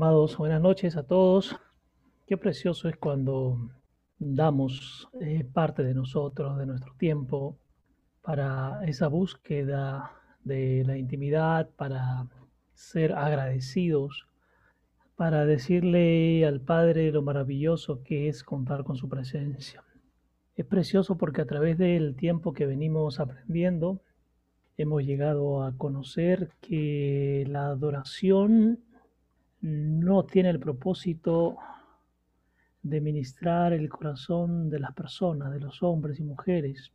[0.00, 1.56] Amados, buenas noches a todos.
[2.24, 3.68] Qué precioso es cuando
[4.20, 7.58] damos eh, parte de nosotros, de nuestro tiempo,
[8.22, 10.12] para esa búsqueda
[10.44, 12.28] de la intimidad, para
[12.74, 14.28] ser agradecidos,
[15.16, 19.82] para decirle al Padre lo maravilloso que es contar con su presencia.
[20.54, 24.00] Es precioso porque a través del tiempo que venimos aprendiendo,
[24.76, 28.78] hemos llegado a conocer que la adoración
[29.60, 31.56] no tiene el propósito
[32.82, 36.92] de ministrar el corazón de las personas, de los hombres y mujeres,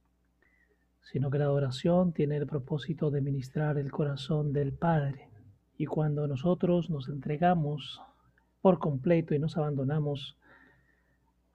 [1.02, 5.30] sino que la adoración tiene el propósito de ministrar el corazón del Padre.
[5.78, 8.02] Y cuando nosotros nos entregamos
[8.62, 10.38] por completo y nos abandonamos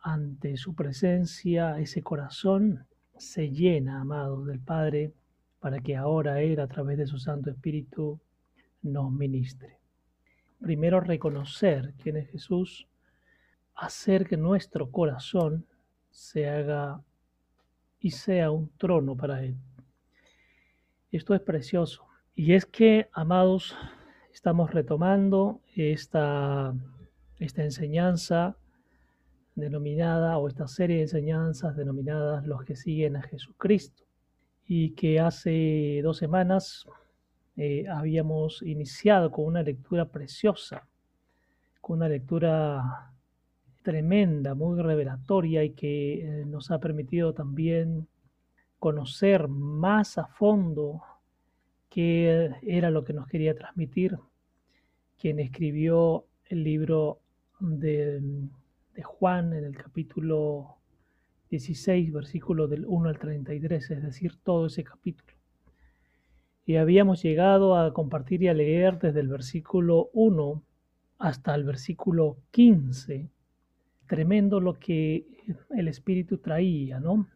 [0.01, 5.13] ante su presencia, ese corazón se llena, amados del Padre,
[5.59, 8.21] para que ahora Él, a través de su Santo Espíritu,
[8.83, 9.77] nos ministre.
[10.60, 12.87] Primero reconocer quién es Jesús,
[13.74, 15.66] hacer que nuestro corazón
[16.10, 17.01] se haga
[18.01, 19.56] y sea un trono para Él.
[21.10, 22.04] Esto es precioso.
[22.34, 23.76] Y es que, amados,
[24.32, 26.74] estamos retomando esta,
[27.38, 28.56] esta enseñanza
[29.54, 34.04] denominada, o esta serie de enseñanzas denominadas los que siguen a Jesucristo,
[34.66, 36.86] y que hace dos semanas
[37.60, 40.87] eh, habíamos iniciado con una lectura preciosa,
[41.80, 43.12] con una lectura
[43.82, 48.06] tremenda, muy revelatoria y que eh, nos ha permitido también
[48.79, 51.02] conocer más a fondo
[51.90, 54.16] qué era lo que nos quería transmitir
[55.18, 57.18] quien escribió el libro
[57.59, 58.20] de,
[58.95, 60.76] de Juan en el capítulo
[61.51, 65.38] 16, versículo del 1 al 33, es decir, todo ese capítulo.
[66.69, 70.62] Y habíamos llegado a compartir y a leer desde el versículo 1
[71.19, 73.31] hasta el versículo 15
[74.06, 75.26] tremendo lo que
[75.70, 77.26] el Espíritu traía, ¿no?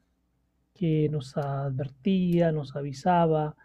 [0.75, 3.57] Que nos advertía, nos avisaba,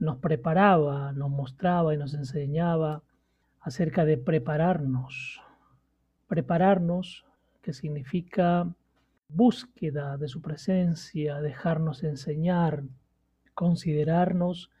[0.00, 3.04] nos preparaba, nos mostraba y nos enseñaba
[3.60, 5.40] acerca de prepararnos.
[6.26, 7.24] Prepararnos,
[7.62, 8.68] que significa
[9.28, 12.82] búsqueda de su presencia, dejarnos enseñar,
[13.54, 14.72] considerarnos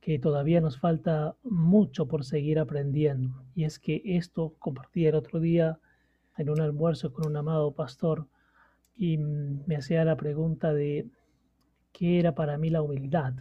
[0.00, 3.42] que todavía nos falta mucho por seguir aprendiendo.
[3.54, 5.78] Y es que esto compartí el otro día
[6.36, 8.26] en un almuerzo con un amado pastor
[8.96, 11.08] y me hacía la pregunta de
[11.92, 13.34] qué era para mí la humildad.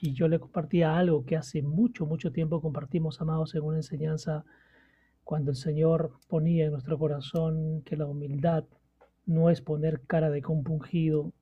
[0.00, 4.44] Y yo le compartía algo que hace mucho, mucho tiempo compartimos, amados, en una enseñanza,
[5.24, 8.64] cuando el Señor ponía en nuestro corazón que la humildad
[9.26, 11.32] no es poner cara de compungido,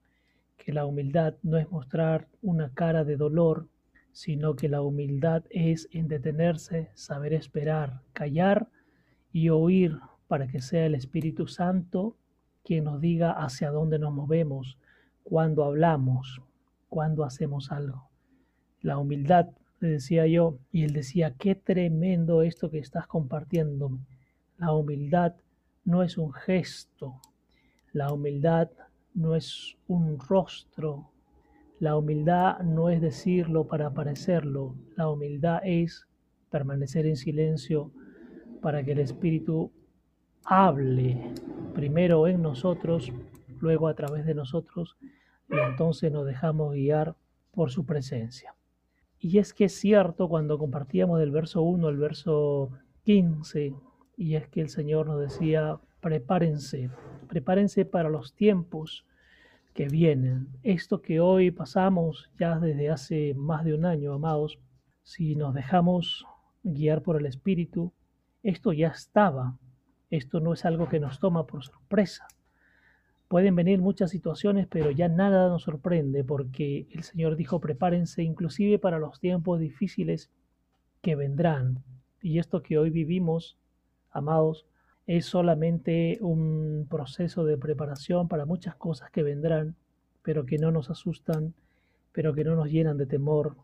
[0.57, 3.69] que la humildad no es mostrar una cara de dolor,
[4.19, 8.69] sino que la humildad es en detenerse, saber esperar, callar
[9.33, 9.97] y oír
[10.27, 12.17] para que sea el Espíritu Santo
[12.65, 14.77] quien nos diga hacia dónde nos movemos,
[15.23, 16.43] cuando hablamos,
[16.89, 18.11] cuando hacemos algo.
[18.81, 24.01] La humildad, le decía yo, y él decía, qué tremendo esto que estás compartiendo.
[24.57, 25.37] La humildad
[25.85, 27.21] no es un gesto,
[27.93, 28.69] la humildad
[29.15, 31.13] no es un rostro,
[31.81, 36.07] la humildad no es decirlo para parecerlo, la humildad es
[36.51, 37.93] permanecer en silencio
[38.61, 39.71] para que el Espíritu
[40.45, 41.33] hable
[41.75, 43.13] primero en nosotros,
[43.61, 44.97] luego a través de nosotros,
[45.49, 47.15] y entonces nos dejamos guiar
[47.53, 48.55] por su presencia.
[49.21, 52.71] Y es que es cierto cuando compartíamos del verso 1 al verso
[53.05, 53.75] 15,
[54.17, 56.91] y es que el Señor nos decía, prepárense,
[57.29, 59.05] prepárense para los tiempos
[59.79, 60.49] que vienen.
[60.65, 64.59] Esto que hoy pasamos ya desde hace más de un año, amados,
[65.05, 66.27] si nos dejamos
[66.65, 67.93] guiar por el Espíritu,
[68.43, 69.57] esto ya estaba
[70.11, 72.27] esto no es algo que nos toma por sorpresa.
[73.29, 78.81] Pueden venir muchas situaciones, pero ya nada nos sorprende porque el Señor dijo, prepárense inclusive
[78.81, 80.29] para los tiempos difíciles
[81.03, 81.85] que vendrán.
[82.21, 83.57] Y esto que hoy vivimos,
[84.11, 84.67] amados,
[85.09, 89.75] es solamente un proceso de preparación para muchas cosas que vendrán,
[90.23, 91.55] pero que no nos asustan,
[92.13, 93.57] pero que no nos llenan de temor,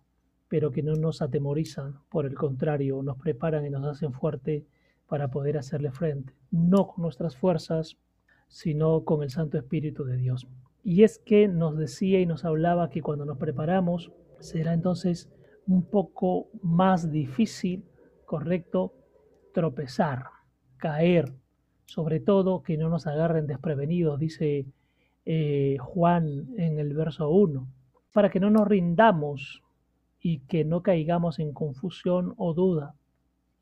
[0.48, 1.98] pero que no nos atemorizan.
[2.08, 4.64] Por el contrario, nos preparan y nos hacen fuerte
[5.06, 7.98] para poder hacerle frente, no con nuestras fuerzas,
[8.48, 10.48] sino con el Santo Espíritu de Dios.
[10.82, 15.28] Y es que nos decía y nos hablaba que cuando nos preparamos será entonces
[15.66, 17.84] un poco más difícil,
[18.24, 18.94] correcto,
[19.52, 20.33] tropezar,
[20.84, 21.32] caer,
[21.86, 24.66] sobre todo que no nos agarren desprevenidos, dice
[25.24, 27.66] eh, Juan en el verso 1,
[28.12, 29.62] para que no nos rindamos
[30.20, 32.96] y que no caigamos en confusión o duda.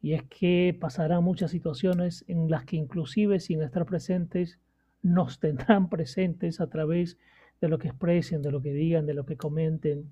[0.01, 4.59] Y es que pasarán muchas situaciones en las que inclusive sin estar presentes,
[5.01, 7.19] nos tendrán presentes a través
[7.61, 10.11] de lo que expresen, de lo que digan, de lo que comenten.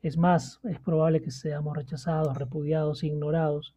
[0.00, 3.74] Es más, es probable que seamos rechazados, repudiados, ignorados,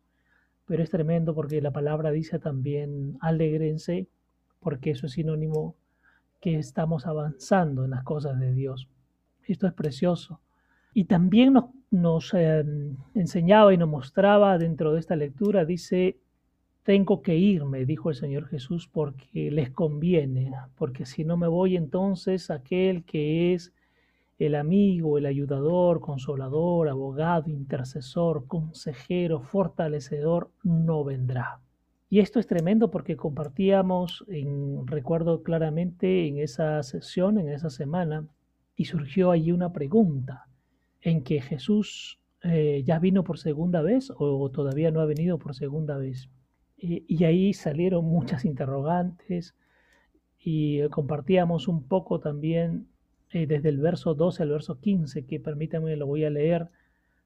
[0.71, 4.07] pero es tremendo porque la palabra dice también alegrense,
[4.62, 5.75] porque eso es sinónimo
[6.39, 8.88] que estamos avanzando en las cosas de Dios.
[9.44, 10.39] Esto es precioso.
[10.94, 11.56] Y también
[11.89, 12.63] nos, eh,
[13.13, 16.15] enseñaba y nos mostraba dentro de esta lectura, dice,
[16.83, 21.75] tengo que irme, dijo el Señor Jesús, porque les conviene, porque si no me voy
[21.75, 23.74] entonces aquel que es
[24.45, 31.59] el amigo, el ayudador, consolador, abogado, intercesor, consejero, fortalecedor, no vendrá.
[32.09, 38.27] Y esto es tremendo porque compartíamos, en, recuerdo claramente en esa sesión, en esa semana,
[38.75, 40.47] y surgió allí una pregunta
[41.01, 45.53] en que Jesús eh, ya vino por segunda vez o todavía no ha venido por
[45.53, 46.29] segunda vez.
[46.77, 49.53] y ahí salieron muchas interrogantes
[50.39, 52.88] y compartíamos un poco también
[53.33, 56.68] desde el verso 12 al verso 15, que permítame, lo voy a leer.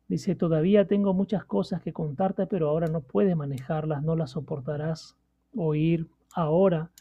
[0.07, 5.17] Dice, todavía tengo muchas cosas que contarte, pero ahora no puedes manejarlas, no las soportarás
[5.55, 6.91] oír ahora.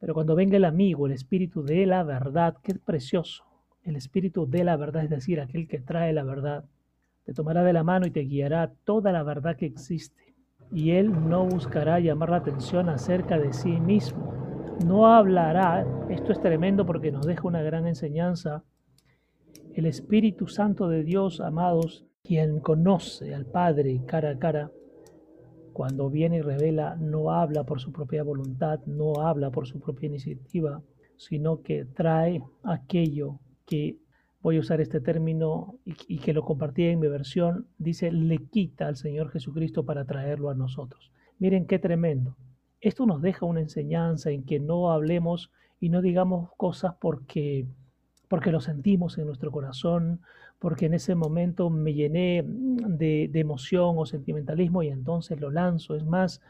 [0.00, 3.44] Pero cuando venga el amigo, el espíritu de la verdad, qué precioso,
[3.84, 6.64] el espíritu de la verdad, es decir, aquel que trae la verdad,
[7.24, 10.34] te tomará de la mano y te guiará toda la verdad que existe.
[10.72, 14.47] Y él no buscará llamar la atención acerca de sí mismo,
[14.84, 18.64] no hablará, esto es tremendo porque nos deja una gran enseñanza,
[19.74, 24.70] el Espíritu Santo de Dios, amados, quien conoce al Padre cara a cara,
[25.72, 30.08] cuando viene y revela, no habla por su propia voluntad, no habla por su propia
[30.08, 30.82] iniciativa,
[31.16, 33.98] sino que trae aquello que,
[34.40, 38.86] voy a usar este término y, que lo compartí en mi versión, dice, le quita
[38.86, 41.12] al Señor Jesucristo para traerlo a nosotros.
[41.38, 42.36] Miren qué tremendo.
[42.80, 47.66] Esto nos deja una enseñanza en que no hablemos y no digamos cosas porque,
[48.28, 50.20] porque lo sentimos en nuestro corazón,
[50.58, 55.94] porque en ese momento me llené de, emoción o sentimentalismo y entonces lo lanzo.
[55.94, 56.40] Es más,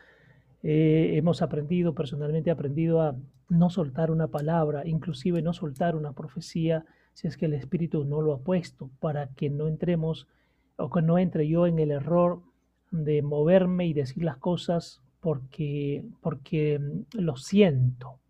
[0.62, 3.16] eh, hemos aprendido, personalmente he aprendido a
[3.48, 6.84] no soltar una palabra, inclusive no soltar una profecía,
[7.14, 10.28] si es que el Espíritu no lo ha puesto, para que no entremos
[10.76, 12.42] o que no entre yo en el error
[12.90, 18.20] de moverme y decir las cosas porque, porque mm, lo siento.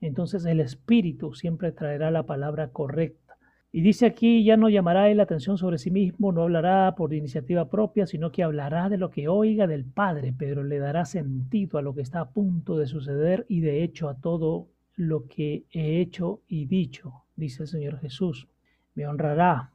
[0.00, 3.24] Entonces el Espíritu siempre traerá la palabra correcta.
[3.72, 7.12] Y dice aquí, ya no llamará él la atención sobre sí mismo, no hablará por
[7.12, 11.78] iniciativa propia, sino que hablará de lo que oiga del Padre, pero le dará sentido
[11.78, 15.64] a lo que está a punto de suceder y de hecho a todo lo que
[15.72, 18.46] he hecho y dicho, dice el Señor Jesús.
[18.94, 19.72] Me honrará,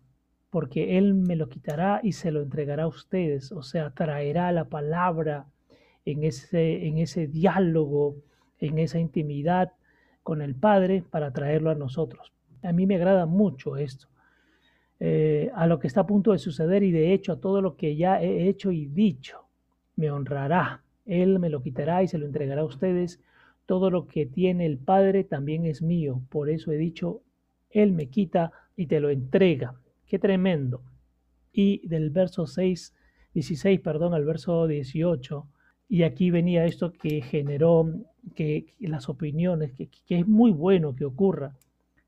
[0.50, 4.70] porque Él me lo quitará y se lo entregará a ustedes, o sea, traerá la
[4.70, 5.48] palabra
[6.06, 8.16] en ese, en ese diálogo,
[8.60, 9.74] en esa intimidad
[10.24, 12.34] con el Padre para traerlo a nosotros.
[12.62, 14.08] A mí me agrada mucho esto,
[15.00, 17.76] eh, a lo que está a punto de suceder y de hecho a todo lo
[17.78, 19.46] que ya he hecho y dicho.
[19.96, 23.20] Me honrará, Él me lo quitará y se lo entregará a ustedes.
[23.66, 26.22] Todo lo que tiene el Padre también es mío.
[26.30, 27.22] Por eso he dicho,
[27.70, 29.76] Él me quita y te lo entrega.
[30.06, 30.82] Qué tremendo.
[31.52, 32.96] Y del verso 6,
[33.34, 35.48] 16, perdón, al verso 18
[35.90, 37.92] y aquí venía esto que generó
[38.36, 41.58] que, las opiniones, que, que es muy bueno que ocurra.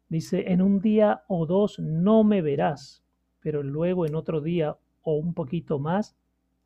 [0.07, 3.03] Dice, en un día o dos no me verás,
[3.39, 6.15] pero luego en otro día o un poquito más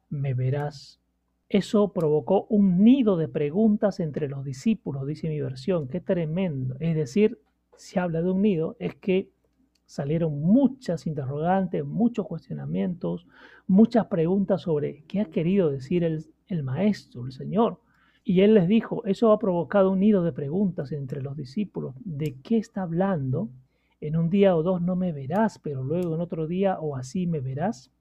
[0.10, 1.00] me verás.
[1.48, 5.88] Eso provocó un nido de preguntas entre los discípulos, dice mi versión.
[5.88, 6.76] Qué tremendo.
[6.82, 7.40] Es decir,
[7.78, 9.30] si habla de un nido, es que
[9.86, 13.28] salieron muchas interrogantes, muchos cuestionamientos,
[13.68, 17.80] muchas preguntas sobre qué ha querido decir el, el maestro, el Señor.
[18.24, 21.94] Y él les dijo, eso ha provocado un nido de preguntas entre los discípulos.
[22.04, 23.50] ¿De qué está hablando?
[24.02, 27.28] En un día o dos no me verás, pero luego en otro día o así
[27.28, 27.92] me verás.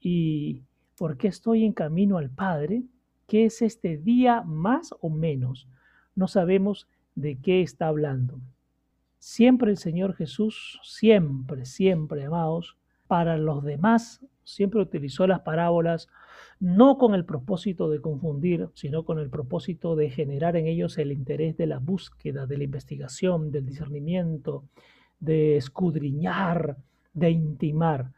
[0.00, 0.62] ¿Y
[0.96, 2.84] por qué estoy en camino al Padre?
[3.26, 5.68] ¿Qué es este día más o menos?
[6.14, 8.40] No sabemos de qué está hablando.
[9.24, 12.76] Siempre el Señor Jesús, siempre, siempre, amados,
[13.06, 16.08] para los demás, siempre utilizó las parábolas
[16.58, 21.12] no con el propósito de confundir, sino con el propósito de generar en ellos el
[21.12, 24.64] interés de la búsqueda, de la investigación, del discernimiento,
[25.20, 26.78] de escudriñar,
[27.12, 28.10] de intimar.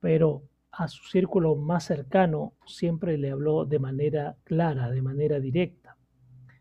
[0.00, 5.77] Pero a su círculo más cercano siempre le habló de manera clara, de manera directa.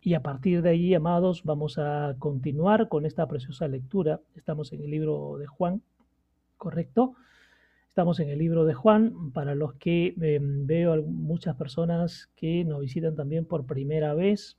[0.07, 4.21] Y a partir de ahí, amados, vamos a continuar con esta preciosa lectura.
[4.37, 5.81] Estamos en el libro de Juan,
[6.55, 7.15] ¿correcto?
[7.89, 12.79] Estamos en el libro de Juan, para los que eh, veo muchas personas que nos
[12.79, 14.55] visitan también por primera vez.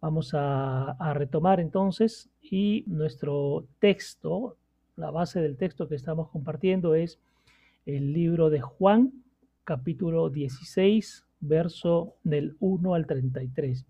[0.00, 4.56] Vamos a, a, retomar entonces y nuestro texto,
[4.94, 7.18] la base del texto que estamos compartiendo es
[7.86, 9.12] el libro de Juan,
[9.64, 13.84] capítulo 16, verso del 1 al 33.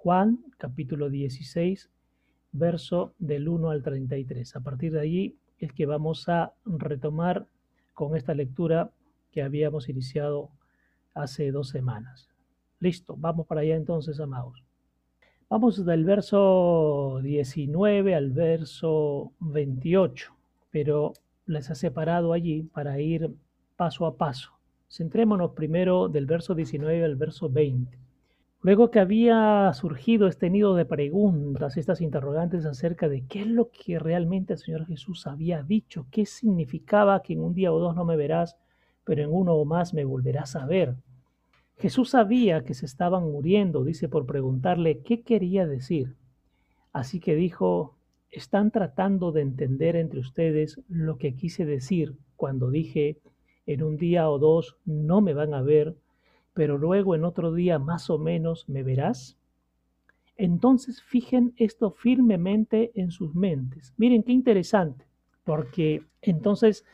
[0.00, 1.90] Juan, capítulo 16,
[2.52, 4.54] verso del 1 al 33.
[4.54, 7.48] A partir de allí es que vamos a retomar
[7.94, 8.92] con esta lectura
[9.32, 10.50] que habíamos iniciado
[11.14, 12.30] hace dos semanas.
[12.78, 14.62] Listo, vamos para allá entonces, amados.
[15.50, 20.32] Vamos del verso 19 al verso 28,
[20.70, 21.12] pero
[21.44, 23.34] les he separado allí para ir
[23.76, 24.52] paso a paso.
[24.88, 28.07] Centrémonos primero del verso 19 al verso 20.
[28.60, 33.70] Luego que había surgido este nido de preguntas, estas interrogantes acerca de qué es lo
[33.70, 37.94] que realmente el Señor Jesús había dicho, qué significaba que en un día o dos
[37.94, 38.56] no me verás,
[39.04, 40.96] pero en uno o más me volverás a ver.
[41.76, 46.16] Jesús sabía que se estaban muriendo, dice por preguntarle qué quería decir.
[46.92, 47.96] Así que dijo,
[48.32, 53.20] están tratando de entender entre ustedes lo que quise decir cuando dije,
[53.66, 55.94] en un día o dos no me van a ver,
[56.58, 59.38] pero luego en otro día más o menos me verás?
[60.36, 63.94] Entonces fijen esto firmemente en sus mentes.
[63.96, 65.04] Miren qué interesante,
[65.44, 66.84] porque entonces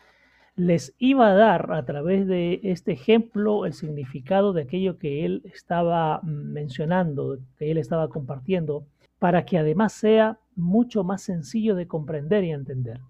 [0.55, 5.41] les iba a dar a través de este ejemplo el significado de aquello que él
[5.47, 8.85] estaba mencionando, que él estaba compartiendo,
[9.19, 13.01] para que además sea mucho más sencillo de comprender y entender.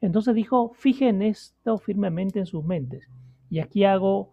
[0.00, 3.08] Entonces dijo, fijen esto firmemente en sus mentes.
[3.48, 4.32] Y aquí hago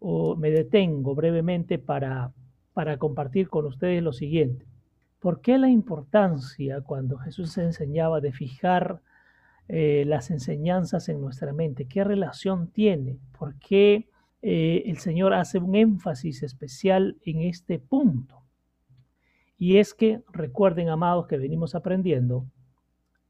[0.00, 2.32] o me detengo brevemente para,
[2.72, 4.66] para compartir con ustedes lo siguiente.
[5.18, 9.00] ¿Por qué la importancia cuando Jesús se enseñaba de fijar
[9.66, 11.86] eh, las enseñanzas en nuestra mente?
[11.86, 13.18] ¿Qué relación tiene?
[13.36, 14.08] ¿Por qué
[14.42, 18.42] eh, el Señor hace un énfasis especial en este punto?
[19.58, 22.46] Y es que, recuerden, amados, que venimos aprendiendo,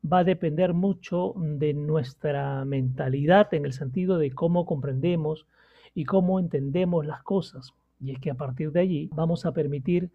[0.04, 5.46] va a depender mucho de nuestra mentalidad en el sentido de cómo comprendemos,
[5.94, 7.74] y cómo entendemos las cosas.
[8.00, 10.10] Y es que a partir de allí vamos a permitir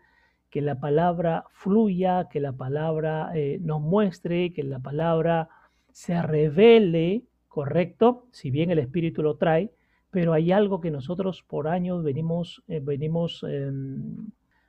[0.50, 5.50] que la palabra fluya, que la palabra eh, nos muestre, que la palabra
[5.92, 9.72] se revele, correcto, si bien el Espíritu lo trae,
[10.12, 14.28] pero hay algo que nosotros por años venimos, eh, venimos em,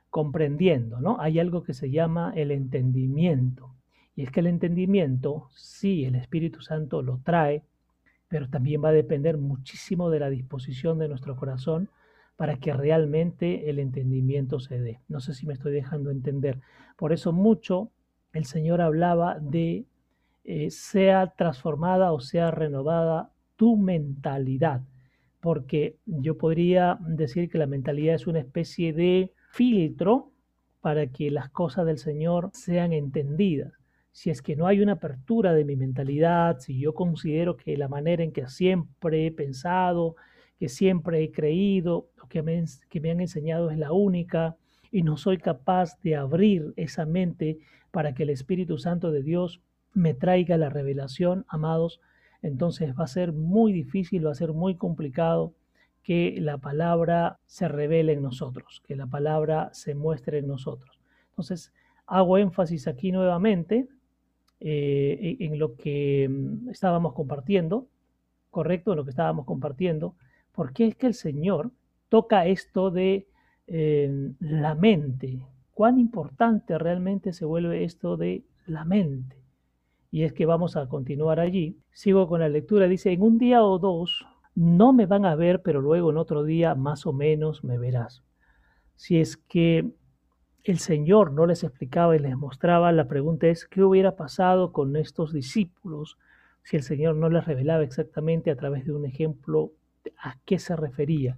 [0.09, 1.17] comprendiendo, ¿no?
[1.19, 3.75] Hay algo que se llama el entendimiento.
[4.15, 7.63] Y es que el entendimiento, sí, el Espíritu Santo lo trae,
[8.27, 11.89] pero también va a depender muchísimo de la disposición de nuestro corazón
[12.35, 14.99] para que realmente el entendimiento se dé.
[15.07, 16.59] No sé si me estoy dejando entender.
[16.97, 17.91] Por eso mucho
[18.33, 19.85] el Señor hablaba de
[20.43, 24.81] eh, sea transformada o sea renovada tu mentalidad,
[25.39, 30.31] porque yo podría decir que la mentalidad es una especie de filtro
[30.81, 33.84] para que las cosas del Señor sean entendidas
[34.15, 37.89] si es que no hay una apertura de mi mentalidad, si yo considero que la
[37.89, 40.15] manera en que siempre he pensado,
[40.57, 44.55] que siempre he creído, o que me, que me han enseñado es la única,
[44.89, 47.59] y no soy capaz de abrir esa mente
[47.91, 49.61] para que el Espíritu Santo de Dios
[49.93, 51.99] me traiga la revelación, amados,
[52.41, 55.53] entonces va a ser muy difícil, va a ser muy complicado
[56.03, 61.01] que la palabra se revele en nosotros, que la palabra se muestre en nosotros.
[61.31, 61.73] Entonces,
[62.07, 63.89] hago énfasis aquí nuevamente
[64.67, 67.87] eh, en lo que mm, estábamos compartiendo,
[68.49, 70.15] correcto, en lo que estábamos compartiendo,
[70.51, 71.71] porque es que el Señor
[72.09, 73.27] toca esto de
[73.67, 75.39] eh, la mente.
[75.71, 79.37] Cuán importante realmente se vuelve esto de la mente.
[80.09, 81.77] Y es que vamos a continuar allí.
[81.91, 82.87] Sigo con la lectura.
[82.87, 86.43] Dice, en un día o dos no me van a ver, pero luego en otro
[86.43, 88.23] día más o menos me verás.
[88.95, 89.91] Si es que
[90.65, 94.95] el Señor no les explicaba y les mostraba, la pregunta es, ¿qué hubiera pasado con
[94.95, 96.17] estos discípulos
[96.63, 99.73] si el Señor no les revelaba exactamente a través de un ejemplo
[100.17, 101.37] a qué se refería?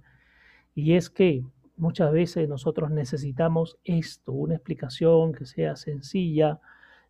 [0.74, 1.44] Y es que
[1.76, 6.58] muchas veces nosotros necesitamos esto, una explicación que sea sencilla,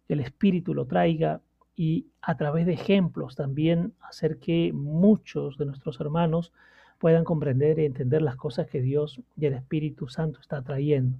[0.09, 1.41] que el Espíritu lo traiga
[1.77, 6.53] y a través de ejemplos también hacer que muchos de nuestros hermanos
[6.99, 11.17] puedan comprender y entender las cosas que Dios y el Espíritu Santo está trayendo.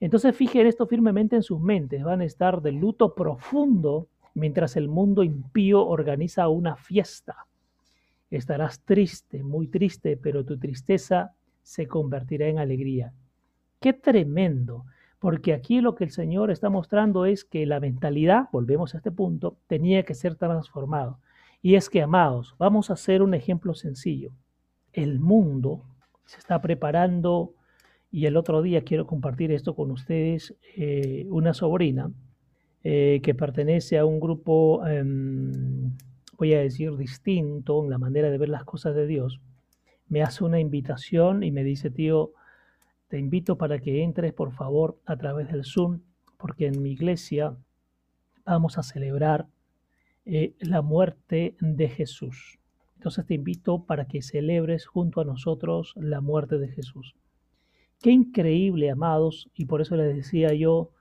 [0.00, 4.88] Entonces fijen esto firmemente en sus mentes, van a estar de luto profundo mientras el
[4.88, 7.46] mundo impío organiza una fiesta.
[8.30, 13.12] Estarás triste, muy triste, pero tu tristeza se convertirá en alegría.
[13.80, 14.84] Qué tremendo,
[15.18, 19.10] porque aquí lo que el Señor está mostrando es que la mentalidad, volvemos a este
[19.10, 21.18] punto, tenía que ser transformado.
[21.60, 24.32] Y es que, amados, vamos a hacer un ejemplo sencillo.
[24.92, 25.84] el mundo
[26.24, 27.52] se está preparando
[28.10, 32.10] y el otro día quiero compartir esto con ustedes, eh, una sobrina
[32.84, 35.92] eh, que pertenece a un grupo, em,
[36.38, 39.40] voy a decir, distinto en la manera de ver las cosas de Dios,
[40.08, 42.32] me hace una invitación y me dice, tío,
[43.08, 46.00] te invito para que entres por favor a través del Zoom,
[46.38, 47.56] porque en mi iglesia
[48.44, 49.48] vamos a celebrar
[50.24, 52.58] eh, la muerte de Jesús.
[52.96, 57.14] Entonces te invito para que celebres junto a nosotros la muerte de Jesús.
[58.00, 60.92] Qué increíble, amados, y por eso les decía yo,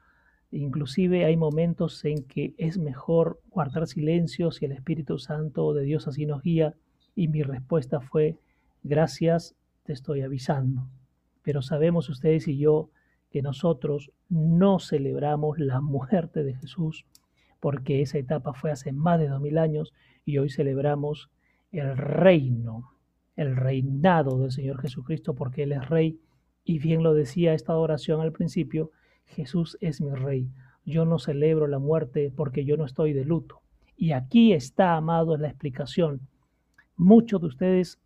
[0.51, 6.07] inclusive hay momentos en que es mejor guardar silencio si el Espíritu Santo de Dios
[6.07, 6.73] así nos guía,
[7.15, 8.39] y mi respuesta fue,
[8.81, 10.87] gracias, te estoy avisando.
[11.43, 12.89] Pero sabemos ustedes y yo
[13.29, 17.05] que nosotros no celebramos la muerte de Jesús,
[17.59, 19.93] porque esa etapa fue hace más de dos mil años
[20.25, 21.29] y hoy celebramos
[21.71, 22.91] el reino,
[23.35, 26.19] el reinado del Señor Jesucristo, porque Él es rey
[26.67, 28.91] y bien lo decía esta oración al principio,
[29.25, 30.51] Jesús es mi rey.
[30.85, 33.61] Yo no celebro la muerte porque yo no estoy de luto.
[33.95, 36.19] Y aquí está, amado, la explicación.
[36.97, 37.99] Muchos de ustedes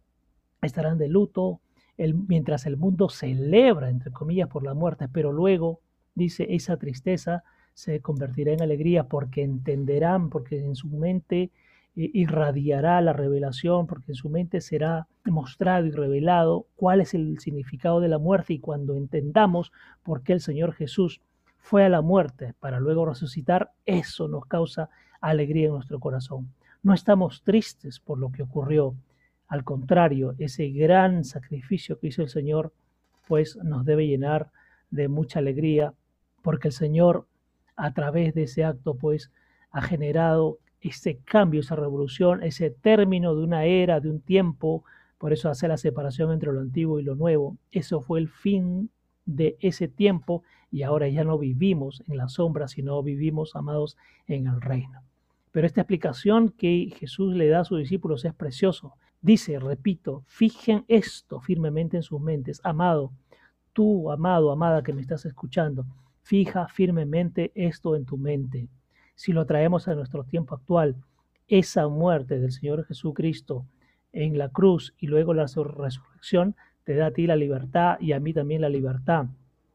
[0.62, 1.60] estarán de luto
[1.98, 5.80] mientras el mundo celebra, entre comillas, por la muerte, pero luego,
[6.14, 11.50] dice, esa tristeza se convertirá en alegría porque entenderán, porque en su mente
[11.96, 18.00] irradiará la revelación, porque en su mente será mostrado y revelado cuál es el significado
[18.00, 19.72] de la muerte y cuando entendamos
[20.04, 21.22] por qué el Señor Jesús
[21.60, 26.52] fue a la muerte para luego resucitar, eso nos causa alegría en nuestro corazón.
[26.82, 28.96] No estamos tristes por lo que ocurrió,
[29.48, 32.74] al contrario, ese gran sacrificio que hizo el Señor,
[33.28, 34.50] pues nos debe llenar
[34.90, 35.94] de mucha alegría,
[36.42, 37.28] porque el Señor
[37.76, 39.32] a través de ese acto, pues
[39.72, 44.84] ha generado ese cambio, esa revolución, ese término de una era, de un tiempo,
[45.18, 47.58] por eso hace la separación entre lo antiguo y lo nuevo.
[47.72, 48.90] Eso fue el fin
[49.26, 54.48] de ese tiempo y ahora ya no vivimos en la sombra, sino vivimos, amados, en
[54.48, 55.04] el reino.
[55.52, 58.94] Pero esta explicación que Jesús le da a sus discípulos es precioso.
[59.22, 62.60] Dice, repito, fijen esto firmemente en sus mentes.
[62.64, 63.12] Amado,
[63.74, 65.86] tú, amado, amada que me estás escuchando,
[66.24, 68.70] fija firmemente esto en tu mente
[69.22, 70.96] si lo traemos a nuestro tiempo actual,
[71.48, 73.68] esa muerte del Señor Jesucristo
[74.14, 76.56] en la cruz y luego la resurrección
[76.86, 79.28] te da a ti la libertad y a mí también la libertad.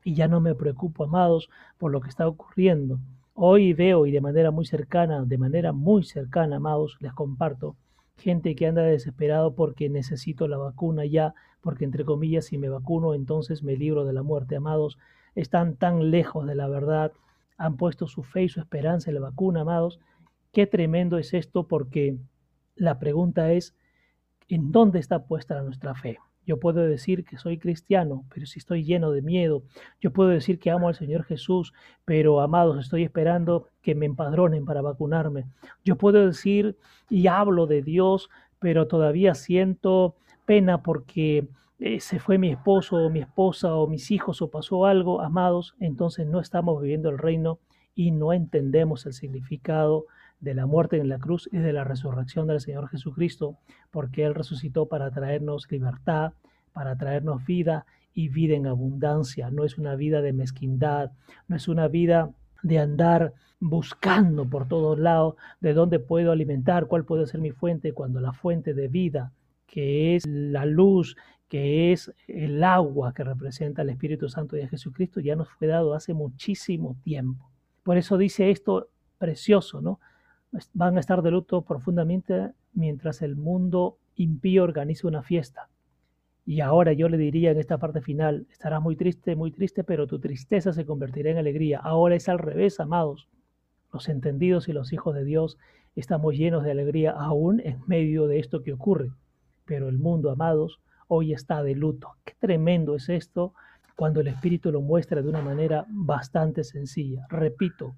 [0.02, 2.98] Y ya no me preocupo, amados, por lo que está ocurriendo.
[3.34, 7.76] Hoy veo y de manera muy cercana, de manera muy cercana, amados, les comparto,
[8.16, 13.14] gente que anda desesperado porque necesito la vacuna ya, porque entre comillas, si me vacuno,
[13.14, 14.98] entonces me libro de la muerte, amados,
[15.36, 17.12] están tan lejos de la verdad,
[17.56, 20.00] han puesto su fe y su esperanza en la vacuna, amados.
[20.52, 22.18] Qué tremendo es esto porque
[22.74, 23.74] la pregunta es,
[24.48, 26.18] ¿en dónde está puesta nuestra fe?
[26.46, 29.64] Yo puedo decir que soy cristiano, pero si estoy lleno de miedo.
[30.00, 31.72] Yo puedo decir que amo al Señor Jesús,
[32.04, 35.46] pero amados, estoy esperando que me empadronen para vacunarme.
[35.84, 36.76] Yo puedo decir
[37.10, 40.14] y hablo de Dios, pero todavía siento
[40.44, 44.86] pena porque eh, se fue mi esposo o mi esposa o mis hijos o pasó
[44.86, 47.58] algo, amados, entonces no estamos viviendo el reino
[47.94, 50.06] y no entendemos el significado
[50.40, 53.56] de la muerte en la cruz y de la resurrección del Señor Jesucristo,
[53.90, 56.32] porque Él resucitó para traernos libertad,
[56.72, 59.50] para traernos vida y vida en abundancia.
[59.50, 61.12] No es una vida de mezquindad,
[61.48, 62.30] no es una vida
[62.62, 67.92] de andar buscando por todos lados de dónde puedo alimentar, cuál puede ser mi fuente,
[67.92, 69.32] cuando la fuente de vida,
[69.66, 71.16] que es la luz
[71.48, 75.94] que es el agua que representa el Espíritu Santo de Jesucristo, ya nos fue dado
[75.94, 77.50] hace muchísimo tiempo.
[77.82, 80.00] Por eso dice esto precioso, ¿no?
[80.72, 85.68] Van a estar de luto profundamente mientras el mundo impío organiza una fiesta.
[86.44, 90.06] Y ahora yo le diría en esta parte final, estarás muy triste, muy triste, pero
[90.06, 91.80] tu tristeza se convertirá en alegría.
[91.80, 93.28] Ahora es al revés, amados.
[93.92, 95.58] Los entendidos y los hijos de Dios
[95.96, 99.10] estamos llenos de alegría aún en medio de esto que ocurre.
[99.64, 102.16] Pero el mundo, amados, hoy está de luto.
[102.24, 103.54] Qué tremendo es esto
[103.96, 107.26] cuando el Espíritu lo muestra de una manera bastante sencilla.
[107.30, 107.96] Repito,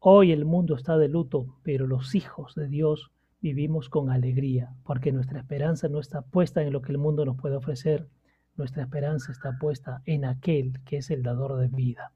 [0.00, 5.12] hoy el mundo está de luto, pero los hijos de Dios vivimos con alegría, porque
[5.12, 8.08] nuestra esperanza no está puesta en lo que el mundo nos puede ofrecer,
[8.56, 12.12] nuestra esperanza está puesta en aquel que es el dador de vida.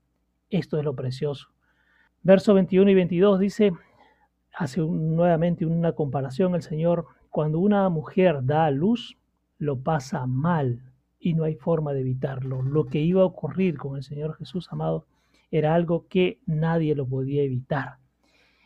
[0.51, 1.49] Esto es lo precioso.
[2.23, 3.73] Verso 21 y 22 dice,
[4.55, 9.17] hace nuevamente una comparación el Señor, cuando una mujer da a luz,
[9.65, 10.83] lo pasa mal
[11.19, 12.63] y no hay forma de evitarlo.
[12.63, 15.07] Lo que iba a ocurrir con el Señor Jesús amado
[15.51, 17.97] era algo que nadie lo podía evitar.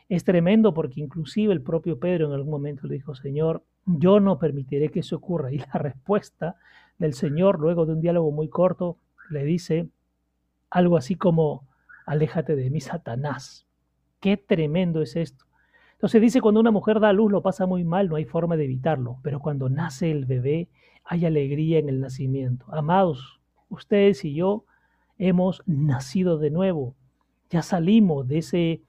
[0.08, 4.38] Es tremendo porque inclusive el propio Pedro en algún momento le dijo, Señor, Yo no
[4.38, 5.50] permitiré que eso ocurra.
[5.52, 6.56] Y la respuesta
[6.98, 8.98] del Señor, luego de un diálogo muy corto,
[9.30, 9.88] le dice
[10.70, 11.66] algo así como,
[12.06, 13.66] aléjate de mí, Satanás.
[14.20, 15.47] Qué tremendo es esto.
[15.98, 18.56] Entonces dice, cuando una mujer da a luz lo pasa muy mal, no hay forma
[18.56, 20.68] de evitarlo, pero cuando nace el bebé
[21.04, 22.66] hay alegría en el nacimiento.
[22.72, 24.64] Amados, ustedes y yo
[25.18, 26.94] hemos nacido de nuevo,
[27.50, 28.82] ya salimos de ese,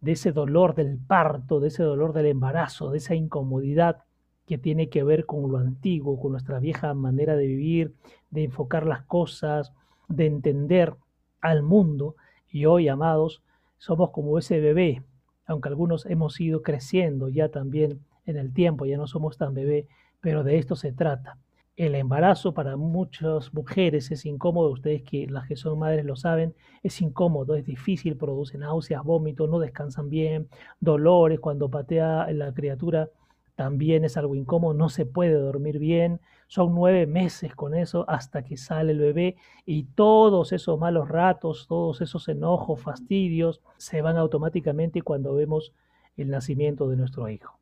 [0.00, 4.02] de ese dolor del parto, de ese dolor del embarazo, de esa incomodidad
[4.44, 7.94] que tiene que ver con lo antiguo, con nuestra vieja manera de vivir,
[8.30, 9.72] de enfocar las cosas,
[10.08, 10.96] de entender
[11.40, 12.16] al mundo.
[12.50, 13.44] Y hoy, amados,
[13.78, 15.04] somos como ese bebé,
[15.46, 19.86] aunque algunos hemos ido creciendo ya también en el tiempo, ya no somos tan bebé,
[20.20, 21.38] pero de esto se trata.
[21.76, 26.54] El embarazo para muchas mujeres es incómodo, ustedes que las que son madres lo saben,
[26.82, 30.48] es incómodo, es difícil, produce náuseas, vómitos, no descansan bien,
[30.80, 33.10] dolores cuando patea la criatura
[33.56, 38.44] también es algo incómodo, no se puede dormir bien, son nueve meses con eso hasta
[38.44, 44.16] que sale el bebé y todos esos malos ratos, todos esos enojos, fastidios, se van
[44.16, 45.72] automáticamente cuando vemos
[46.16, 47.58] el nacimiento de nuestro hijo.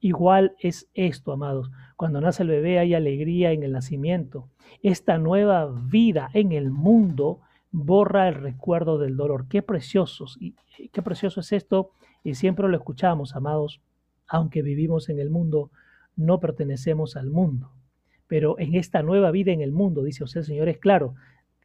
[0.00, 1.70] Igual es esto, amados.
[1.96, 4.48] Cuando nace el bebé hay alegría en el nacimiento.
[4.82, 9.46] Esta nueva vida en el mundo borra el recuerdo del dolor.
[9.48, 10.54] Qué preciosos y
[10.92, 13.80] qué precioso es esto y siempre lo escuchamos, amados
[14.26, 15.70] aunque vivimos en el mundo,
[16.16, 17.70] no pertenecemos al mundo.
[18.26, 21.14] Pero en esta nueva vida en el mundo, dice usted, Señor, es claro,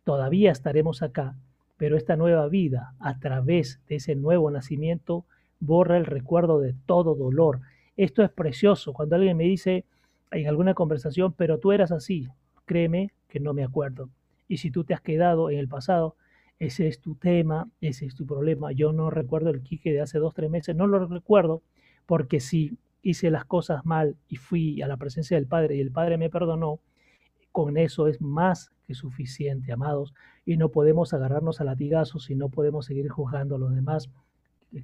[0.04, 1.36] todavía estaremos acá,
[1.78, 5.26] pero esta nueva vida, a través de ese nuevo nacimiento,
[5.60, 7.62] borra el recuerdo de todo dolor.
[7.98, 8.94] Esto es precioso.
[8.94, 9.86] Cuando alguien me dice
[10.32, 12.28] en alguna conversación, pero tú eras así,
[12.66, 14.10] créeme que no me acuerdo.
[14.48, 16.16] Y si tú te has quedado en el pasado,
[16.60, 18.72] ese es tu tema, ese es tu problema.
[18.72, 21.64] Yo no recuerdo el Quique de hace dos, tres meses, no lo recuerdo,
[22.06, 25.92] porque si hice las cosas mal y fui a la presencia del Padre y el
[25.92, 26.80] Padre me perdonó,
[27.52, 30.14] con eso es más que suficiente, amados,
[30.46, 34.10] y no podemos agarrarnos a latigazos y no podemos seguir juzgando a los demás.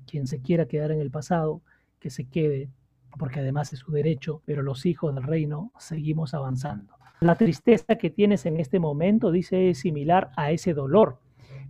[0.06, 1.62] Quien se quiera quedar en el pasado,
[2.00, 2.70] que se quede,
[3.18, 6.94] porque además es su derecho, pero los hijos del reino seguimos avanzando.
[7.22, 11.20] La tristeza que tienes en este momento, dice, es similar a ese dolor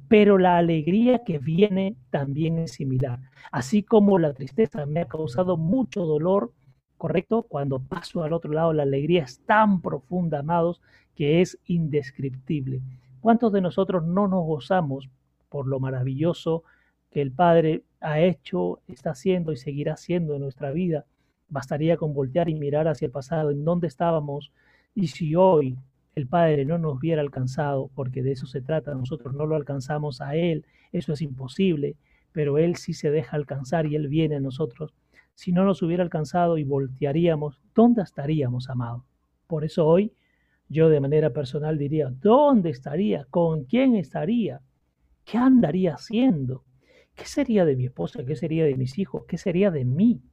[0.08, 3.20] pero la alegría que viene también es similar.
[3.52, 6.54] Así como la tristeza me ha causado mucho dolor,
[6.98, 7.44] ¿correcto?
[7.44, 10.82] Cuando paso al otro lado, la alegría es tan profunda, amados,
[11.16, 12.82] que es indescriptible.
[13.22, 15.10] ¿Cuántos de nosotros no nos gozamos
[15.50, 16.64] por lo maravilloso
[17.12, 21.06] que el Padre ha hecho, está haciendo y seguirá haciendo en nuestra vida?
[21.50, 24.52] Bastaría con voltear y mirar hacia el pasado, en dónde estábamos,
[24.94, 25.78] y si hoy
[26.18, 30.20] el Padre no nos hubiera alcanzado, porque de eso se trata, nosotros no lo alcanzamos
[30.20, 31.96] a Él, eso es imposible,
[32.32, 34.96] pero Él sí se deja alcanzar y Él viene a nosotros.
[35.36, 39.06] Si no nos hubiera alcanzado y voltearíamos, ¿dónde estaríamos, amado?
[39.46, 40.12] Por eso hoy
[40.68, 43.26] yo de manera personal diría, ¿dónde estaría?
[43.26, 44.62] ¿Con quién estaría?
[45.24, 46.64] ¿Qué andaría haciendo?
[47.14, 48.26] ¿Qué sería de mi esposa?
[48.26, 49.26] ¿Qué sería de mis hijos?
[49.28, 50.24] ¿Qué sería de mí?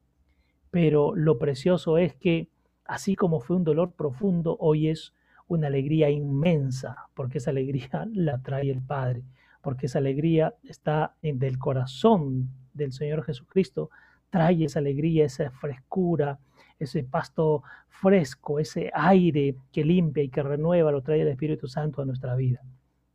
[0.70, 2.48] Pero lo precioso es que,
[2.86, 5.12] así como fue un dolor profundo, hoy es
[5.48, 9.24] una alegría inmensa, porque esa alegría la trae el Padre,
[9.62, 13.90] porque esa alegría está del corazón del Señor Jesucristo,
[14.30, 16.38] trae esa alegría, esa frescura,
[16.78, 22.02] ese pasto fresco, ese aire que limpia y que renueva, lo trae el Espíritu Santo
[22.02, 22.60] a nuestra vida.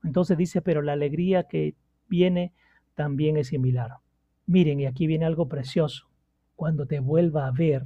[0.04, 1.76] Entonces dice, pero la alegría que
[2.08, 2.54] viene
[2.96, 3.98] también es similar.
[4.46, 6.08] Miren, y aquí viene algo precioso.
[6.56, 7.86] Cuando te vuelva a ver,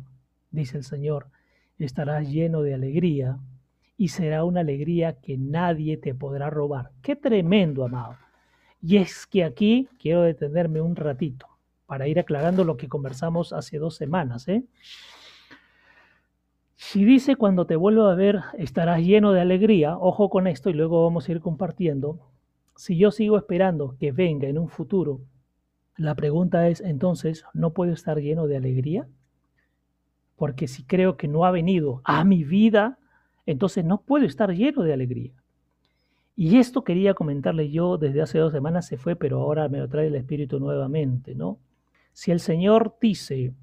[0.51, 1.27] dice el Señor,
[1.79, 3.39] estarás lleno de alegría
[4.03, 6.91] y será una alegría que nadie te podrá robar.
[7.01, 8.17] Qué tremendo, amado.
[8.81, 11.47] Y es que aquí quiero detenerme un ratito
[11.85, 14.49] para ir aclarando lo que conversamos hace dos semanas.
[14.49, 14.65] ¿eh?
[16.75, 20.73] Si dice cuando te vuelva a ver estarás lleno de alegría, ojo con esto y
[20.73, 22.19] luego vamos a ir compartiendo.
[22.75, 25.21] Si yo sigo esperando que venga en un futuro,
[25.95, 29.07] la pregunta es entonces, ¿no puedo estar lleno de alegría?
[30.35, 32.99] Porque si creo que no ha venido a mi vida,
[33.45, 35.33] entonces no puedo estar lleno de alegría.
[36.35, 39.87] Y esto quería comentarle yo desde hace dos semanas, se fue, pero ahora me lo
[39.87, 41.59] trae el Espíritu nuevamente, ¿no?
[42.13, 43.53] Si el Señor dice,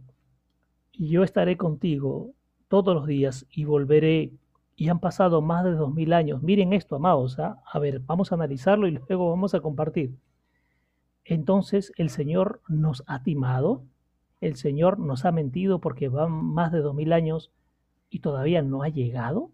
[0.93, 2.33] yo estaré contigo
[2.69, 4.33] todos los días y volveré,
[4.77, 7.61] y han pasado más de dos mil años, miren esto, amados, ¿ah?
[7.71, 10.16] a ver, vamos a analizarlo y luego vamos a compartir.
[11.25, 13.85] Entonces el Señor nos ha timado,
[14.40, 17.53] el Señor nos ha mentido porque van más de dos mil años
[18.09, 19.51] y todavía no ha llegado.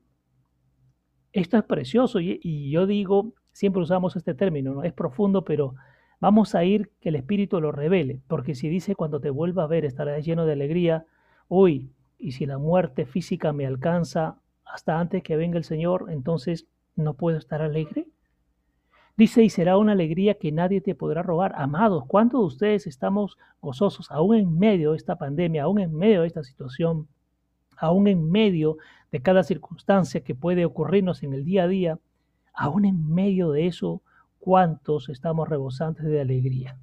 [1.37, 4.85] Esto es precioso y, yo digo, siempre usamos este término, ¿no?
[4.85, 5.75] es profundo, pero
[6.19, 9.67] vamos a ir que el Espíritu lo revele, porque si dice cuando te vuelva a
[9.67, 11.05] ver estarás lleno de alegría,
[11.49, 16.69] uy, y si la muerte física me alcanza hasta antes que venga el Señor, entonces
[16.95, 18.09] no puedo estar alegre.
[19.19, 21.53] Dice, y será una alegría que nadie te podrá robar.
[21.57, 26.23] Amados, ¿cuántos de ustedes estamos gozosos aún en medio de esta pandemia, aún en medio
[26.23, 27.09] de esta situación,
[27.77, 28.79] aún en medio
[29.13, 31.99] de cada circunstancia que puede ocurrirnos en el día a día?
[32.55, 34.03] Aún en medio de eso,
[34.39, 36.79] ¿cuántos estamos rebosantes de alegría?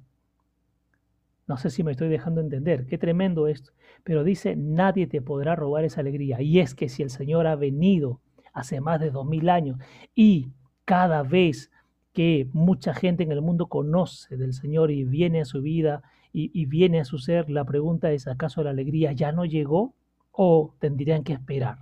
[1.46, 3.72] No sé si me estoy dejando entender, qué tremendo esto.
[4.02, 6.40] Pero dice, nadie te podrá robar esa alegría.
[6.40, 8.20] Y es que si el Señor ha venido
[8.52, 9.78] hace más de dos mil años
[10.14, 10.52] y
[10.84, 11.70] cada vez
[12.12, 16.66] que mucha gente en el mundo conoce del Señor y viene a su vida y,
[16.66, 19.94] viene a su ser, la pregunta es, ¿acaso la alegría ya no llegó
[20.32, 21.78] o tendrían que esperar?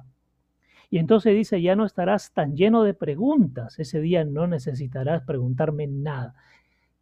[0.92, 5.86] Y entonces dice, ya no estarás tan lleno de preguntas, ese día no necesitarás preguntarme
[5.86, 6.34] nada.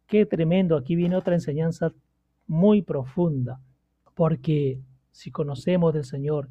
[0.07, 1.91] Qué tremendo, aquí viene otra enseñanza
[2.47, 3.59] muy profunda,
[4.15, 4.79] porque
[5.11, 6.47] si conocemos del Señor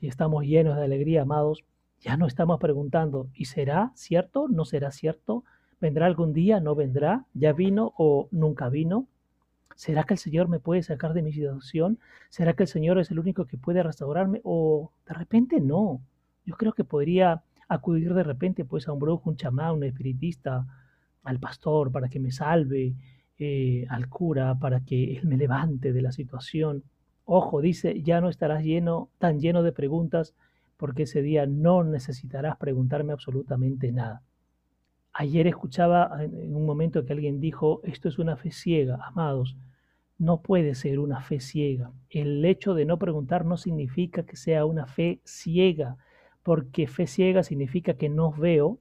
[0.00, 1.64] y estamos llenos de alegría, amados,
[2.00, 4.48] ya no estamos preguntando, ¿y será cierto?
[4.48, 5.44] ¿No será cierto?
[5.80, 6.58] ¿Vendrá algún día?
[6.58, 7.24] ¿No vendrá?
[7.34, 9.06] ¿Ya vino o nunca vino?
[9.76, 12.00] ¿Será que el Señor me puede sacar de mi situación?
[12.30, 14.40] ¿Será que el Señor es el único que puede restaurarme?
[14.42, 16.00] ¿O de repente no?
[16.44, 20.66] Yo creo que podría acudir de repente pues a un brujo, un chamán, un espiritista,
[21.22, 22.94] al pastor para que me salve,
[23.38, 26.84] eh, al cura para que él me levante de la situación.
[27.24, 30.34] Ojo, dice, ya no estarás lleno, tan lleno de preguntas,
[30.76, 34.22] porque ese día no necesitarás preguntarme absolutamente nada.
[35.12, 39.56] Ayer escuchaba en un momento que alguien dijo, esto es una fe ciega, amados.
[40.18, 41.92] No puede ser una fe ciega.
[42.08, 45.96] El hecho de no preguntar no significa que sea una fe ciega,
[46.50, 48.80] porque fe ciega significa que no veo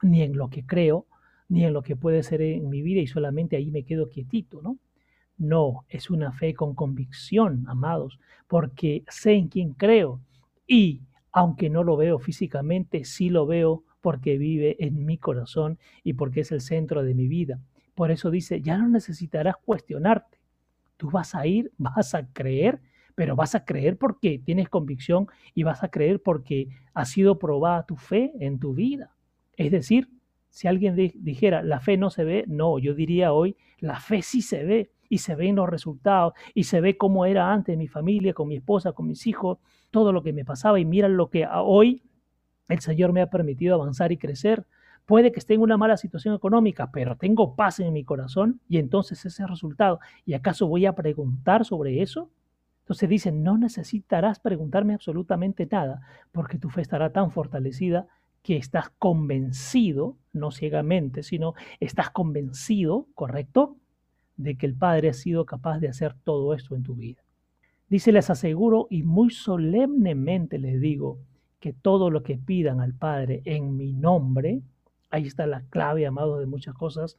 [0.00, 1.04] ni en lo que creo,
[1.50, 4.62] ni en lo que puede ser en mi vida y solamente ahí me quedo quietito,
[4.62, 4.78] ¿no?
[5.36, 10.22] No, es una fe con convicción, amados, porque sé en quién creo
[10.66, 16.14] y aunque no lo veo físicamente, sí lo veo porque vive en mi corazón y
[16.14, 17.60] porque es el centro de mi vida.
[17.94, 20.38] Por eso dice, ya no necesitarás cuestionarte.
[20.96, 22.80] Tú vas a ir, vas a creer,
[23.20, 27.84] pero vas a creer porque tienes convicción y vas a creer porque ha sido probada
[27.84, 29.14] tu fe en tu vida.
[29.58, 30.08] Es decir,
[30.48, 34.40] si alguien dijera, la fe no se ve, no, yo diría hoy, la fe sí
[34.40, 38.32] se ve y se ven los resultados y se ve cómo era antes mi familia,
[38.32, 39.58] con mi esposa, con mis hijos,
[39.90, 42.02] todo lo que me pasaba y mira lo que hoy
[42.70, 44.64] el Señor me ha permitido avanzar y crecer.
[45.04, 48.78] Puede que esté en una mala situación económica, pero tengo paz en mi corazón y
[48.78, 50.00] entonces ese resultado.
[50.24, 52.30] ¿Y acaso voy a preguntar sobre eso?
[52.90, 56.00] Entonces dice, no necesitarás preguntarme absolutamente nada,
[56.32, 58.08] porque tu fe estará tan fortalecida
[58.42, 63.76] que estás convencido, no ciegamente, sino estás convencido, ¿correcto?,
[64.36, 67.22] de que el Padre ha sido capaz de hacer todo esto en tu vida.
[67.88, 71.20] Dice, les aseguro y muy solemnemente les digo
[71.60, 74.62] que todo lo que pidan al Padre en mi nombre,
[75.10, 77.18] ahí está la clave, amado, de muchas cosas,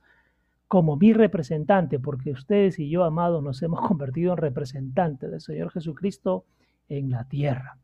[0.71, 5.69] como mi representante, porque ustedes y yo, amados, nos hemos convertido en representantes del Señor
[5.69, 6.45] Jesucristo
[6.87, 7.77] en la tierra.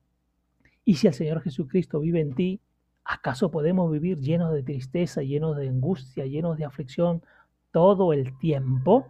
[0.86, 2.62] Y si el Señor Jesucristo vive en ti,
[3.04, 7.23] ¿acaso podemos vivir llenos de tristeza, llenos de angustia, llenos de aflicción
[7.71, 9.06] todo el tiempo?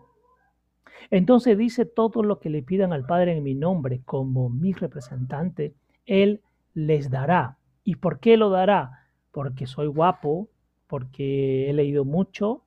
[1.11, 5.75] Entonces dice todo lo que le pidan al Padre en mi nombre como mi representante,
[6.07, 6.41] Él
[6.73, 7.59] les dará.
[7.83, 9.03] ¿Y por qué lo dará?
[9.31, 10.49] Porque soy guapo,
[10.87, 12.63] porque he leído mucho.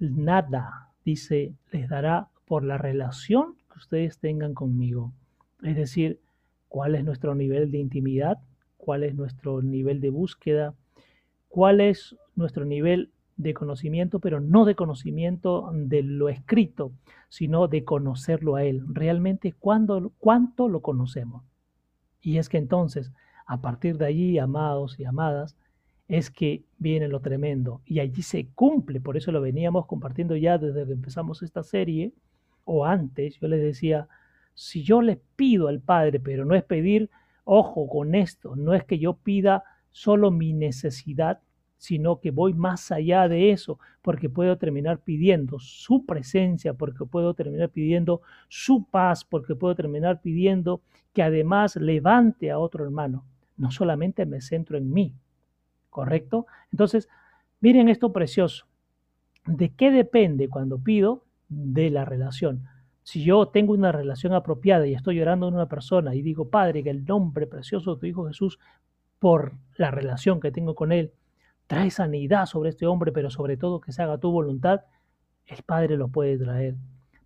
[0.00, 5.12] Nada, dice, les dará por la relación que ustedes tengan conmigo.
[5.62, 6.18] Es decir,
[6.68, 8.38] cuál es nuestro nivel de intimidad,
[8.78, 10.74] cuál es nuestro nivel de búsqueda,
[11.48, 16.92] cuál es nuestro nivel de conocimiento, pero no de conocimiento de lo escrito,
[17.28, 18.82] sino de conocerlo a Él.
[18.88, 21.44] Realmente, ¿cuándo, ¿cuánto lo conocemos?
[22.22, 23.12] Y es que entonces,
[23.46, 25.56] a partir de allí, amados y amadas,
[26.10, 27.82] es que viene lo tremendo.
[27.86, 32.12] Y allí se cumple, por eso lo veníamos compartiendo ya desde que empezamos esta serie,
[32.64, 34.08] o antes, yo les decía,
[34.52, 37.10] si yo le pido al Padre, pero no es pedir,
[37.44, 41.38] ojo con esto, no es que yo pida solo mi necesidad,
[41.76, 47.34] sino que voy más allá de eso, porque puedo terminar pidiendo su presencia, porque puedo
[47.34, 53.24] terminar pidiendo su paz, porque puedo terminar pidiendo que además levante a otro hermano.
[53.56, 55.14] No solamente me centro en mí,
[55.90, 56.46] ¿correcto?
[56.72, 57.08] Entonces,
[57.60, 58.66] miren esto precioso.
[59.46, 61.24] ¿De qué depende cuando pido?
[61.48, 62.64] De la relación.
[63.02, 66.82] Si yo tengo una relación apropiada y estoy llorando en una persona y digo, Padre,
[66.84, 68.58] que el nombre precioso de tu Hijo Jesús,
[69.18, 71.12] por la relación que tengo con Él,
[71.66, 74.82] trae sanidad sobre este hombre, pero sobre todo que se haga tu voluntad,
[75.46, 76.76] el Padre lo puede traer.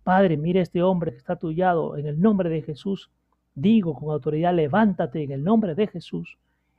[0.03, 3.09] Padre, mire este hombre que está tullado en el nombre de Jesús.
[3.55, 6.37] digo con autoridad, levántate en el nombre de Jesús,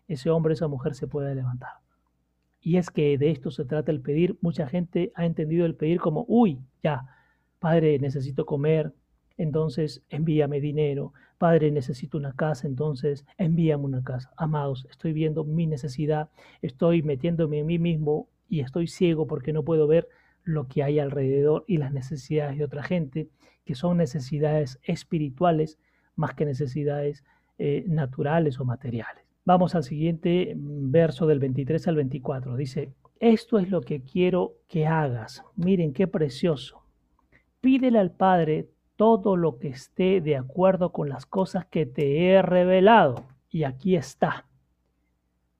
[0.09, 1.73] ese hombre, esa mujer se puede levantar.
[2.61, 4.39] Y es que de esto se trata el pedir.
[4.41, 7.07] Mucha gente ha entendido el pedir como, uy, ya,
[7.59, 8.93] Padre, necesito comer,
[9.37, 11.13] entonces envíame dinero.
[11.39, 14.33] Padre, necesito una casa, entonces envíame una casa.
[14.37, 16.31] Amados, estoy viendo mi necesidad,
[16.63, 20.09] estoy metiéndome en mí mismo y estoy ciego porque no puedo ver
[20.45, 23.29] lo que hay alrededor y las necesidades de otra gente,
[23.65, 25.79] que son necesidades espirituales
[26.15, 27.25] más que necesidades
[27.59, 29.26] eh, naturales o materiales.
[29.47, 32.57] Vamos al siguiente mm, verso del 23 al 24.
[32.57, 35.45] Dice, esto es lo que quiero que hagas.
[35.55, 36.83] Miren qué precioso.
[37.61, 42.43] Pídele al Padre todo lo que esté de acuerdo con las cosas que te he
[42.43, 43.25] revelado.
[43.49, 44.47] Y aquí está.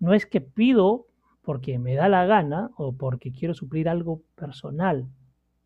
[0.01, 1.07] No es que pido
[1.43, 5.07] porque me da la gana o porque quiero suplir algo personal.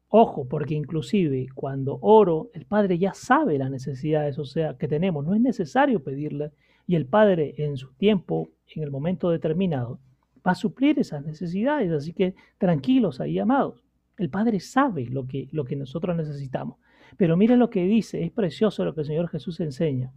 [0.08, 5.24] Ojo, porque inclusive cuando oro, el Padre ya sabe las necesidades, o sea, que tenemos.
[5.24, 6.50] No es necesario pedirle
[6.90, 10.00] y el Padre en su tiempo, en el momento determinado,
[10.44, 11.92] va a suplir esas necesidades.
[11.92, 13.84] Así que tranquilos ahí, amados.
[14.18, 16.78] El Padre sabe lo que, lo que nosotros necesitamos.
[17.16, 20.12] Pero miren lo que dice, es precioso lo que el Señor Jesús enseña.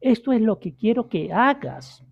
[0.00, 2.06] Esto es lo que quiero que hagas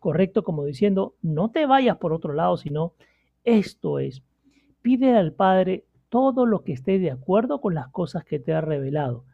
[0.00, 2.94] correcto como diciendo, no te vayas por otro lado, sino
[3.44, 4.22] esto es,
[4.80, 8.62] pide al Padre todo lo que esté de acuerdo con las cosas que te ha
[8.62, 9.26] revelado.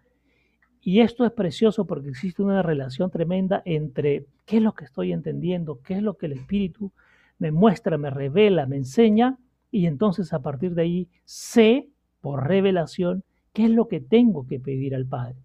[0.83, 5.12] Y esto es precioso porque existe una relación tremenda entre qué es lo que estoy
[5.12, 6.90] entendiendo, qué es lo que el Espíritu
[7.38, 9.38] me muestra, me revela, me enseña,
[9.71, 11.88] y entonces a partir de ahí sé
[12.21, 15.37] por revelación qué es lo que tengo que pedir al Padre.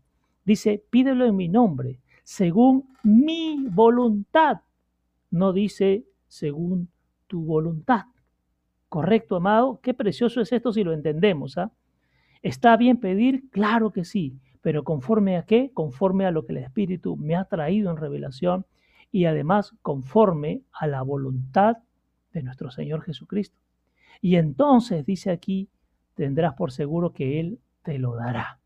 [0.46, 4.62] Dice, pídelo en mi nombre, según mi voluntad
[5.32, 6.90] no dice según
[7.28, 8.06] tu voluntad.
[8.90, 9.80] ¿Correcto, amado?
[9.82, 11.58] Qué precioso es esto si lo entendemos.
[11.58, 11.72] ¿ah?
[12.42, 13.50] ¿Está bien pedir?
[13.50, 15.70] Claro que sí, pero conforme a qué?
[15.76, 18.66] Conforme a lo que el Espíritu me ha traído en revelación
[19.12, 21.78] y además conforme a la voluntad
[22.34, 23.60] de nuestro Señor Jesucristo.
[24.22, 25.70] Y entonces dice aquí,
[26.16, 28.58] tendrás por seguro que Él te lo dará.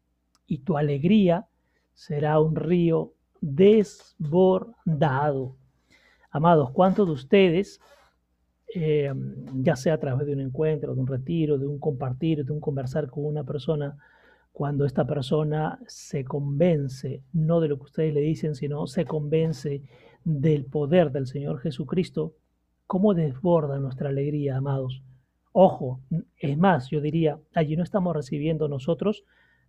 [0.47, 1.47] Y tu alegría
[1.95, 4.77] será un río desbordado.
[6.31, 7.81] Amados, ¿cuántos de ustedes,
[8.73, 9.13] eh,
[9.53, 12.62] ya sea a través de un encuentro, de un retiro, de un compartir, de un
[12.62, 13.97] conversar con una persona,
[14.51, 19.81] cuando esta persona se convence, no de lo que ustedes le dicen, sino se convence
[20.23, 22.33] del poder del Señor Jesucristo,
[22.85, 25.01] ¿cómo desborda nuestra alegría, amados?
[25.51, 26.01] Ojo,
[26.38, 29.23] es más, yo diría, allí no estamos recibiendo nosotros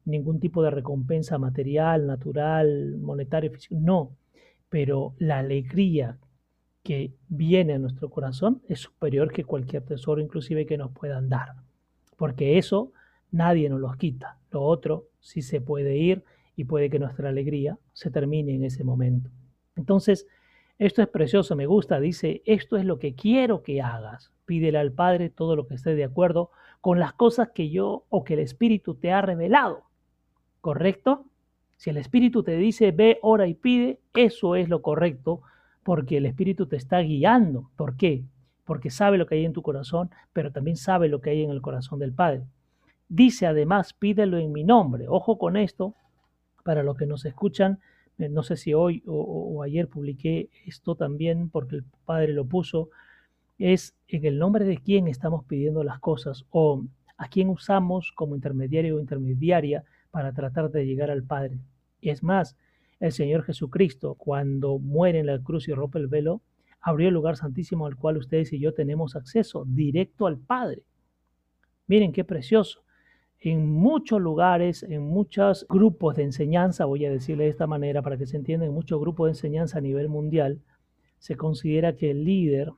[0.05, 4.17] ningún tipo de recompensa material, natural, monetaria, no,
[4.69, 6.19] pero la alegría
[6.83, 11.57] que viene a nuestro corazón es superior que cualquier tesoro inclusive que nos puedan dar.
[12.17, 12.93] Porque eso
[13.33, 14.39] nadie nos los quita.
[14.51, 16.25] Lo otro sí se puede ir
[16.57, 19.31] y puede que nuestra alegría se termine en ese momento.
[19.77, 20.27] Entonces,
[20.79, 24.33] esto es precioso, me gusta, dice, esto es lo que quiero que hagas.
[24.47, 28.25] Pídele al Padre todo lo que esté de acuerdo con las cosas que yo o
[28.25, 29.85] que el Espíritu te ha revelado.
[30.61, 31.27] ¿Correcto?
[31.77, 35.43] Si el Espíritu te dice, ve, ora y pide, eso es lo correcto
[35.83, 37.71] porque el Espíritu te está guiando.
[37.77, 38.25] ¿Por qué?
[38.65, 41.51] Porque sabe lo que hay en tu corazón, pero también sabe lo que hay en
[41.51, 42.45] el corazón del Padre.
[43.11, 45.09] Dice además, pídelo en mi nombre.
[45.09, 45.97] Ojo con esto,
[46.63, 47.81] para los que nos escuchan,
[48.19, 52.89] eh, no sé si hoy o, ayer publiqué esto también porque el Padre lo puso,
[53.59, 56.85] es en el nombre de quién estamos pidiendo las cosas o
[57.17, 61.59] a quién usamos como intermediario o intermediaria para tratar de llegar al Padre.
[62.01, 62.57] Y es más,
[63.01, 66.43] el Señor Jesucristo, cuando muere en la cruz y rompe el velo,
[66.81, 70.85] abrió el lugar santísimo al cual ustedes y yo tenemos acceso directo al Padre.
[71.89, 72.85] Miren qué precioso.
[73.41, 78.19] En muchos lugares, en muchos grupos de enseñanza, voy a decirle de esta manera para
[78.19, 80.61] que se entienda, en muchos grupos de enseñanza a nivel mundial,
[81.19, 82.71] se considera que el líder,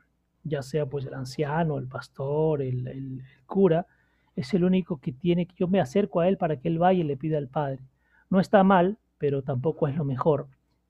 [0.44, 3.87] ya sea pues el anciano, el pastor, el, el cura,
[4.37, 7.01] es el único que tiene que yo me acerco a él para que él vaya
[7.01, 7.81] y le pida al Padre.
[8.31, 10.46] No está mal, pero tampoco es lo mejor,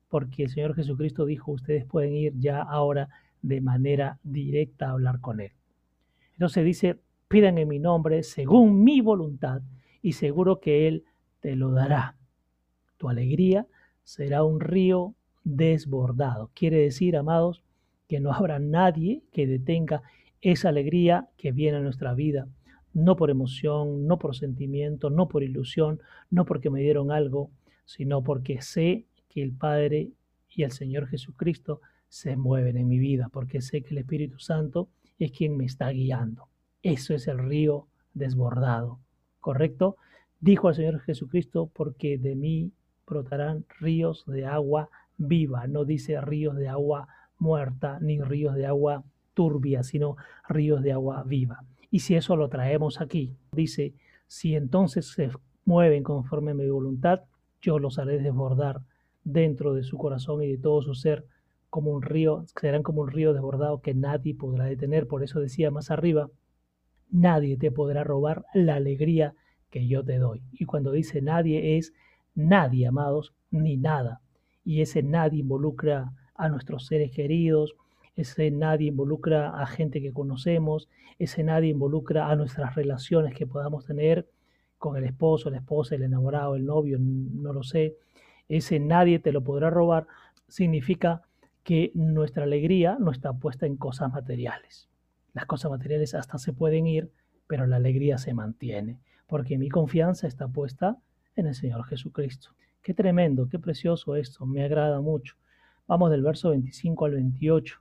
[0.09, 3.09] porque el Señor Jesucristo dijo, ustedes pueden ir ya ahora
[3.41, 5.53] de manera directa a hablar con Él.
[6.35, 6.99] Entonces dice,
[7.33, 9.63] pidan en mi nombre según mi voluntad
[10.03, 11.05] y seguro que Él
[11.41, 12.15] te lo dará.
[12.99, 13.67] Tu alegría
[14.05, 16.51] será un río desbordado.
[16.53, 17.65] Quiere decir, amados,
[18.07, 20.03] que no habrá nadie que detenga
[20.43, 22.49] esa alegría que viene a nuestra vida,
[22.93, 27.51] no por emoción, no por sentimiento, no por ilusión, no porque me dieron algo,
[27.87, 30.11] sino porque sé que el Padre
[30.51, 31.81] y el Señor Jesucristo
[32.11, 35.89] se mueven en mi vida, porque sé que el Espíritu Santo es quien me está
[35.89, 36.52] guiando.
[36.83, 38.99] Eso es el río desbordado,
[39.41, 39.97] ¿correcto?
[40.41, 42.73] Dijo el Señor Jesucristo, porque de mí
[43.07, 45.67] brotarán ríos de agua viva.
[45.67, 47.09] No dice ríos de agua
[47.39, 49.05] muerta ni ríos de agua
[49.35, 50.17] turbia, sino
[50.49, 51.65] ríos de agua viva.
[51.91, 53.95] Y si eso lo traemos aquí, dice,
[54.27, 55.31] si entonces se
[55.65, 57.23] mueven conforme a mi voluntad,
[57.61, 58.81] yo los haré desbordar
[59.25, 61.25] dentro de su corazón y de todo su ser
[61.71, 65.07] como un río, serán como un río desbordado que nadie podrá detener.
[65.07, 66.29] Por eso decía más arriba,
[67.13, 69.35] nadie te podrá robar la alegría
[69.71, 70.43] que yo te doy.
[70.53, 71.93] Y cuando dice nadie es
[72.35, 74.21] nadie, amados, ni nada.
[74.65, 77.75] Y ese nadie involucra a nuestros seres queridos,
[78.17, 80.89] ese nadie involucra a gente que conocemos,
[81.19, 84.29] ese nadie involucra a nuestras relaciones que podamos tener
[84.79, 87.97] con el esposo, la esposa, el enamorado, el novio, no lo sé.
[88.49, 90.07] Ese nadie te lo podrá robar
[90.49, 91.23] significa
[91.63, 94.92] que nuestra alegría no está puesta en cosas materiales.
[95.33, 97.11] Las cosas materiales hasta se pueden ir,
[97.47, 100.99] pero la alegría se mantiene, porque mi confianza está puesta
[101.37, 102.51] en el Señor Jesucristo.
[102.83, 105.37] Qué tremendo, qué precioso esto, me agrada mucho.
[105.87, 107.81] Vamos del verso 25 al 28.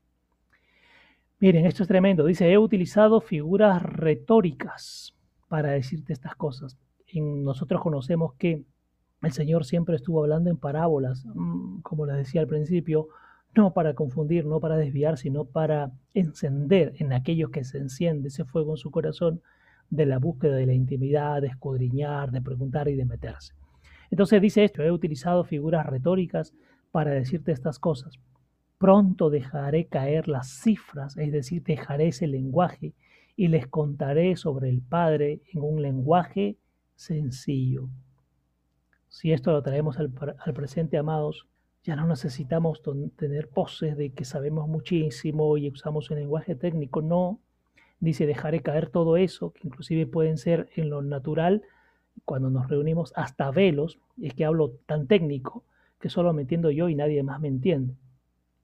[1.39, 2.25] Miren, esto es tremendo.
[2.25, 5.15] Dice, he utilizado figuras retóricas
[5.47, 6.77] para decirte estas cosas.
[7.13, 8.63] nosotros conocemos que
[9.21, 13.09] el Señor siempre estuvo hablando en parábolas, mm, como les decía al principio,
[13.55, 18.45] no para confundir, no para desviar, sino para encender en aquellos que se enciende ese
[18.45, 19.41] fuego en su corazón
[19.89, 23.53] de la búsqueda de la intimidad, de escudriñar, de preguntar y de meterse.
[24.09, 26.53] Entonces dice esto, he utilizado figuras retóricas
[26.91, 28.19] para decirte estas cosas.
[28.77, 32.93] Pronto dejaré caer las cifras, es decir, dejaré ese lenguaje
[33.35, 36.57] y les contaré sobre el Padre en un lenguaje
[36.95, 37.89] sencillo.
[39.07, 41.47] Si esto lo traemos al, al presente, amados,
[41.83, 42.81] ya no necesitamos
[43.15, 47.39] tener poses de que sabemos muchísimo y usamos un lenguaje técnico, no.
[47.99, 51.63] Dice, dejaré caer todo eso, que inclusive pueden ser en lo natural,
[52.25, 55.63] cuando nos reunimos, hasta velos, es que hablo tan técnico
[55.99, 57.95] que solo me entiendo yo y nadie más me entiende.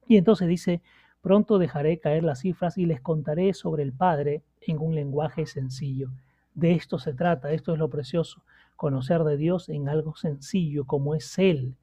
[0.06, 0.80] Y entonces dice,
[1.20, 6.10] pronto dejaré caer las cifras y les contaré sobre el Padre en un lenguaje sencillo.
[6.54, 8.42] De esto se trata, esto es lo precioso,
[8.76, 11.74] conocer de Dios en algo sencillo como es Él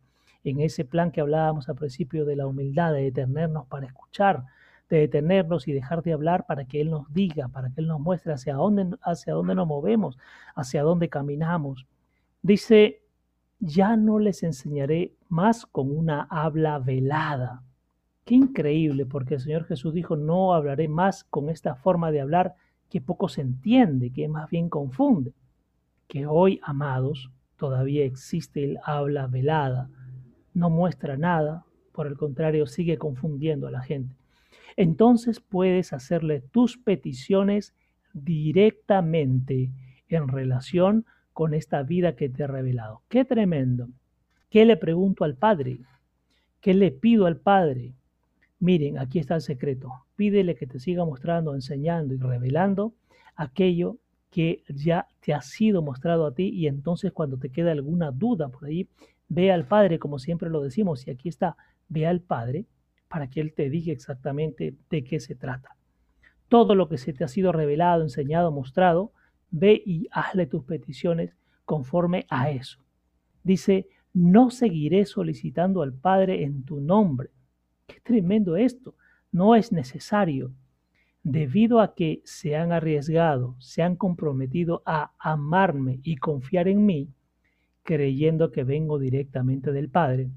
[0.45, 4.45] en ese plan que hablábamos al principio de la humildad, de detenernos para escuchar,
[4.89, 7.99] de detenernos y dejar de hablar para que Él nos diga, para que Él nos
[7.99, 10.19] muestre hacia dónde, hacia dónde nos movemos,
[10.55, 11.87] hacia dónde caminamos.
[12.43, 13.01] Dice,
[13.59, 17.63] ya no les enseñaré más con una habla velada.
[18.23, 22.53] Qué increíble, porque el Señor Jesús dijo, no hablaré más con esta forma de hablar
[22.91, 25.33] que poco se entiende, que más bien confunde.
[26.07, 29.89] Que hoy, amados, todavía existe el habla velada
[30.55, 34.15] no muestra nada, por el contrario, sigue confundiendo a la gente.
[34.75, 37.75] Entonces puedes hacerle tus peticiones
[38.13, 39.69] directamente
[40.09, 43.01] en relación con esta vida que te he revelado.
[43.09, 43.89] Qué tremendo.
[44.49, 45.79] ¿Qué le pregunto al Padre?
[46.61, 47.93] ¿Qué le pido al Padre?
[48.59, 49.91] Miren, aquí está el secreto.
[50.15, 52.93] Pídele que te siga mostrando, enseñando y revelando
[53.35, 53.97] aquello
[54.31, 58.49] que ya te ha sido mostrado a ti y entonces cuando te queda alguna duda
[58.49, 58.87] por ahí,
[59.27, 61.57] Ve al Padre, como siempre lo decimos, y aquí está,
[61.87, 62.65] ve al Padre
[63.07, 65.75] para que Él te diga exactamente de qué se trata.
[66.47, 69.11] Todo lo que se te ha sido revelado, enseñado, mostrado,
[69.51, 72.79] ve y hazle tus peticiones conforme a eso.
[73.43, 77.29] Dice, no seguiré solicitando al Padre en tu nombre.
[77.87, 78.95] Qué tremendo esto.
[79.31, 80.53] No es necesario.
[81.23, 87.09] Debido a que se han arriesgado, se han comprometido a amarme y confiar en mí,
[87.85, 90.29] creyendo que vengo directamente del Padre.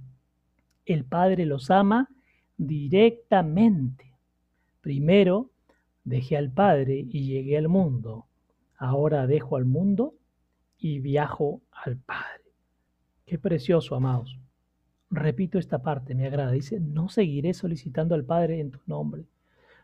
[0.85, 2.09] El Padre los ama
[2.59, 4.13] directamente.
[4.83, 5.51] Primero
[6.05, 8.27] dejé al Padre y llegué al mundo.
[8.77, 10.15] Ahora dejo al mundo
[10.79, 12.45] y viajo al Padre.
[13.25, 14.39] Qué precioso, amados.
[15.11, 16.53] Repito esta parte, me agrada.
[16.53, 19.25] Dice, no seguiré solicitando al Padre en tu nombre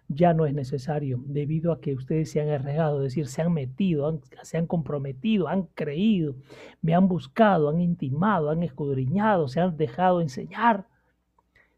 [0.09, 3.53] ya no es necesario debido a que ustedes se han arriesgado, es decir, se han
[3.53, 6.37] metido, se han comprometido, han creído,
[6.83, 10.87] me han buscado, han intimado, han escudriñado, se han dejado enseñar.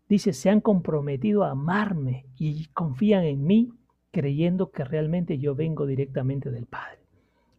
[0.09, 3.71] Dice, se han comprometido a amarme y confían en mí
[4.13, 7.01] creyendo que realmente yo vengo directamente del Padre.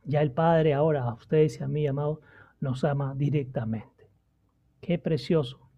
[0.05, 2.19] Ya el Padre ahora a ustedes y a mí, amados,
[2.59, 4.09] nos ama directamente.
[4.81, 5.69] Qué precioso.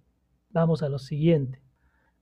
[0.52, 1.60] Vamos a lo siguiente.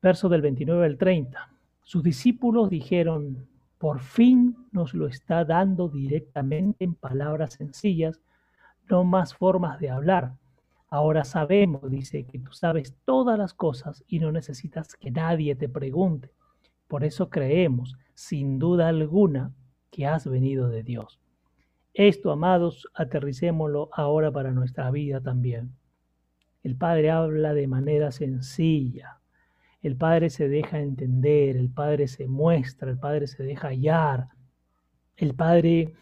[0.02, 1.57] Verso del 29 al 30.
[1.88, 8.20] Sus discípulos dijeron, por fin nos lo está dando directamente en palabras sencillas,
[8.90, 10.34] no más formas de hablar.
[10.90, 15.70] Ahora sabemos, dice, que tú sabes todas las cosas y no necesitas que nadie te
[15.70, 16.30] pregunte.
[16.90, 19.54] Por eso creemos, sin duda alguna,
[19.90, 21.22] que has venido de Dios.
[21.94, 25.72] Esto, amados, aterricémoslo ahora para nuestra vida también.
[26.64, 29.22] El Padre habla de manera sencilla.
[29.82, 34.28] El Padre se deja entender, el Padre se muestra, el Padre se deja hallar.
[35.16, 35.94] El Padre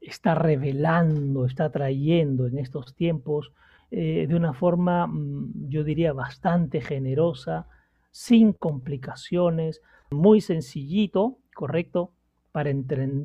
[0.00, 3.52] está revelando, está trayendo en estos tiempos
[3.90, 7.66] eh, de una forma, mm, yo diría, bastante generosa,
[8.10, 12.12] sin complicaciones, muy sencillito, ¿correcto?
[12.52, 12.72] Para,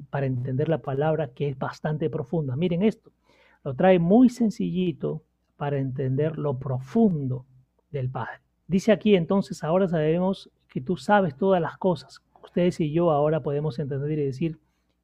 [0.10, 2.56] para entender la palabra que es bastante profunda.
[2.56, 3.12] Miren esto,
[3.64, 5.24] lo trae muy sencillito
[5.58, 7.46] para entender lo profundo
[7.90, 8.45] del Padre.
[8.68, 12.22] Dice aquí entonces, ahora sabemos que tú sabes todas las cosas.
[12.44, 14.60] Ustedes y yo ahora podemos entender y decir,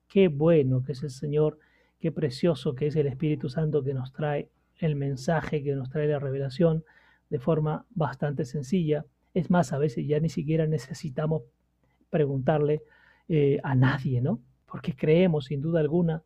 [0.07, 1.59] qué bueno que es el Señor,
[1.99, 4.49] qué precioso que es el Espíritu Santo que nos trae
[4.79, 6.83] el mensaje, que nos trae la revelación
[7.29, 9.05] de forma bastante sencilla.
[9.33, 11.43] Es más, a veces ya ni siquiera necesitamos
[12.09, 12.83] preguntarle
[13.29, 14.41] eh, a nadie, ¿no?
[14.65, 16.23] Porque creemos sin duda alguna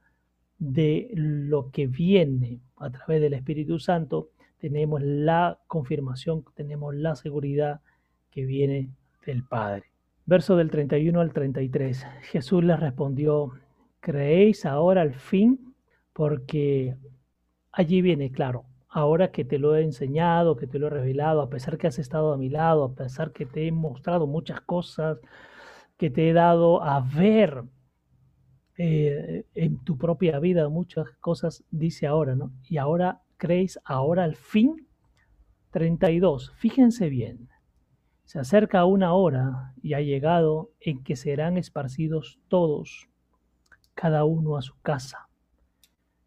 [0.57, 4.29] de lo que viene a través del Espíritu Santo,
[4.59, 7.81] tenemos la confirmación, tenemos la seguridad
[8.31, 8.89] que viene
[9.25, 9.85] del Padre.
[10.25, 12.05] Verso del 31 al 33.
[12.23, 13.51] Jesús les respondió,
[13.99, 15.75] ¿creéis ahora al fin?
[16.13, 16.95] Porque
[17.71, 21.49] allí viene, claro, ahora que te lo he enseñado, que te lo he revelado, a
[21.49, 25.19] pesar que has estado a mi lado, a pesar que te he mostrado muchas cosas,
[25.97, 27.63] que te he dado a ver
[28.77, 32.51] eh, en tu propia vida muchas cosas, dice ahora, ¿no?
[32.67, 34.87] Y ahora creéis, ahora al fin,
[35.71, 37.49] 32, fíjense bien,
[38.23, 43.07] se acerca una hora y ha llegado en que serán esparcidos todos,
[43.93, 45.29] cada uno a su casa,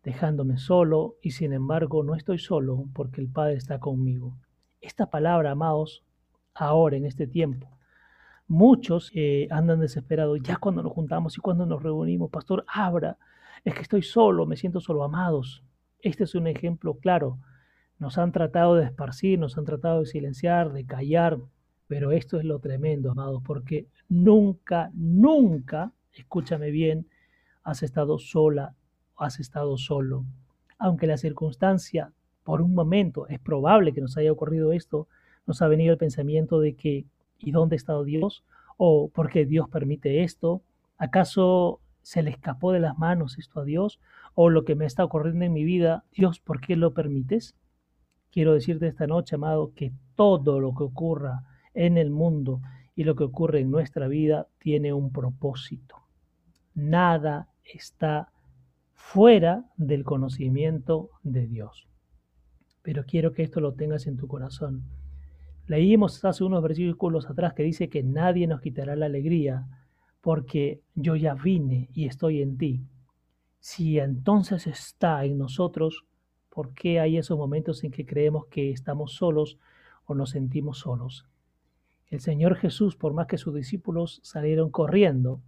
[0.02, 4.36] dejándome solo, y sin embargo no estoy solo porque el Padre está conmigo.
[4.80, 6.04] Esta palabra, amados,
[6.54, 7.78] ahora en este tiempo,
[8.50, 12.30] Muchos eh, andan desesperados ya cuando nos juntamos y cuando nos reunimos.
[12.30, 13.18] Pastor, abra,
[13.62, 15.62] es que estoy solo, me siento solo, amados.
[16.00, 17.38] Este es un ejemplo claro.
[17.98, 21.38] Nos han tratado de esparcir, nos han tratado de silenciar, de callar,
[21.88, 27.08] pero esto es lo tremendo, amados, porque nunca, nunca, escúchame bien,
[27.64, 28.74] has estado sola,
[29.16, 30.24] has estado solo.
[30.78, 32.12] Aunque la circunstancia,
[32.44, 35.08] por un momento, es probable que nos haya ocurrido esto,
[35.46, 37.06] nos ha venido el pensamiento de que
[37.38, 38.44] ¿y dónde está Dios?
[38.76, 40.62] ¿O por qué Dios permite esto?
[40.98, 43.98] ¿Acaso se le escapó de las manos esto a Dios?
[44.40, 47.56] ¿O lo que me está ocurriendo en mi vida, Dios, ¿por qué lo permites?
[48.30, 51.42] Quiero decirte esta noche, amado, que todo lo que ocurra
[51.74, 52.60] en el mundo
[52.94, 55.96] y lo que ocurre en nuestra vida tiene un propósito.
[56.76, 58.30] Nada está
[58.94, 61.88] fuera del conocimiento de Dios.
[62.82, 64.84] Pero quiero que esto lo tengas en tu corazón.
[65.66, 69.66] Leímos hace unos versículos atrás que dice que nadie nos quitará la alegría
[70.20, 72.86] porque yo ya vine y estoy en ti.
[73.60, 76.04] Si entonces está en nosotros,
[76.48, 79.58] ¿por qué hay esos momentos en que creemos que estamos solos
[80.06, 81.26] o nos sentimos solos?
[82.08, 85.42] El Señor Jesús, por más que sus discípulos salieron corriendo,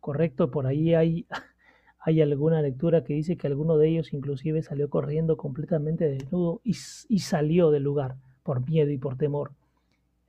[0.00, 1.26] correcto, por ahí hay,
[2.22, 7.70] alguna lectura que dice que alguno de ellos inclusive salió corriendo completamente desnudo y salió
[7.70, 9.52] del lugar por miedo y por temor.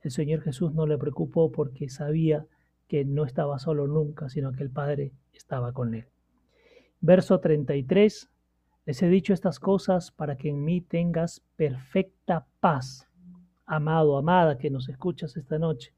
[0.02, 2.46] El Señor Jesús no le preocupó porque sabía
[2.88, 6.04] que no estaba solo nunca, sino que el Padre estaba con él.
[7.06, 8.30] Verso 33.
[8.86, 13.06] Les he dicho estas cosas para que en mí tengas perfecta paz.
[13.66, 15.92] Amado, amada, que nos escuchas esta noche.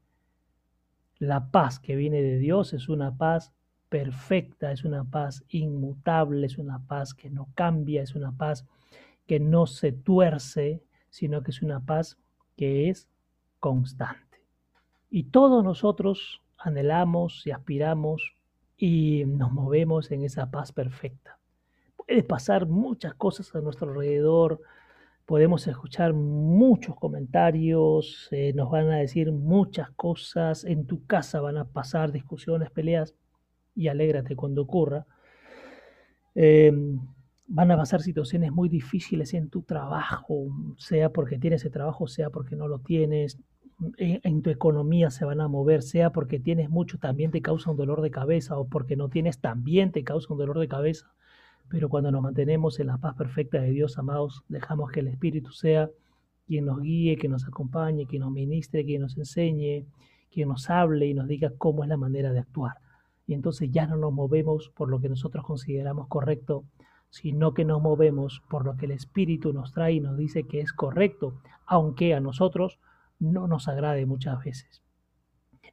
[1.17, 3.53] La paz que viene de Dios es una paz
[3.87, 8.65] perfecta, es una paz inmutable, es una paz que no cambia, es una paz
[9.27, 12.17] que no se tuerce, sino que es una paz
[12.57, 13.07] que es
[13.61, 14.43] constante.
[15.09, 18.36] Y todos nosotros anhelamos y aspiramos
[18.77, 21.39] y nos movemos en esa paz perfecta.
[21.95, 24.61] Puede pasar muchas cosas a nuestro alrededor,
[25.25, 31.57] podemos escuchar muchos comentarios, eh, nos van a decir muchas cosas, en tu casa van
[31.57, 33.13] a pasar discusiones, peleas,
[33.75, 35.05] y alégrate cuando ocurra.
[36.33, 36.71] Eh,
[37.47, 40.47] van a pasar situaciones muy difíciles en tu trabajo,
[40.77, 43.37] sea porque tienes ese trabajo, sea porque no lo tienes,
[43.97, 47.77] en, tu economía se van a mover, sea porque tienes mucho, también te causa un
[47.77, 51.13] dolor de cabeza, o porque no tienes, también te causa un dolor de cabeza.
[51.69, 55.51] Pero cuando nos mantenemos en la paz perfecta de Dios, amados, dejamos que el Espíritu
[55.51, 55.89] sea
[56.47, 59.85] quien nos guíe, que nos acompañe, quien nos ministre, quien nos enseñe,
[60.31, 62.75] quien nos hable y nos diga cómo es la manera de actuar.
[63.27, 66.63] Y entonces ya no nos movemos por lo que nosotros consideramos correcto,
[67.09, 70.61] sino que nos movemos por lo que el Espíritu nos trae y nos dice que
[70.61, 71.33] es correcto,
[71.65, 72.79] aunque a nosotros
[73.19, 74.83] no nos agrade muchas veces.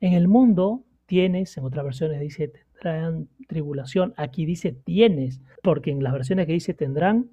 [0.01, 6.03] En el mundo tienes, en otras versiones dice tendrán tribulación, aquí dice tienes, porque en
[6.03, 7.30] las versiones que dice tendrán,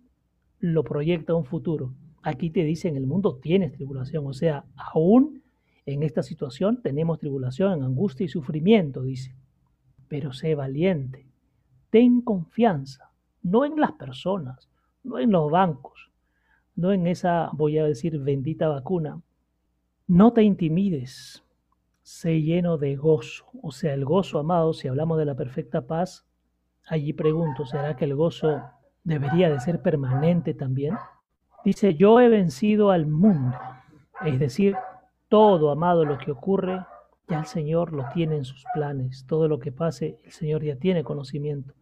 [0.59, 1.93] lo proyecta un futuro.
[2.24, 5.41] Aquí te dice, en el mundo tienes tribulación, o sea, aún
[5.86, 9.36] en esta situación tenemos tribulación, angustia y sufrimiento, dice.
[10.07, 11.26] Pero sé valiente,
[11.89, 14.70] ten confianza, no en las personas,
[15.03, 16.12] no en los bancos,
[16.76, 19.20] no en esa, voy a decir, bendita vacuna.
[20.14, 21.41] No te intimides,
[22.01, 23.45] sé lleno de gozo.
[23.64, 26.28] O sea, el gozo, amado, si hablamos de la perfecta paz,
[26.86, 28.62] allí pregunto, ¿será que el gozo
[29.05, 30.97] debería de ser permanente también?
[31.64, 33.57] Dice, yo he vencido al mundo.
[34.26, 34.76] Es decir,
[35.30, 36.86] todo, amado, lo que ocurre,
[37.30, 39.26] ya el Señor lo tiene en sus planes.
[39.30, 41.74] Todo lo que pase, el Señor ya tiene conocimiento.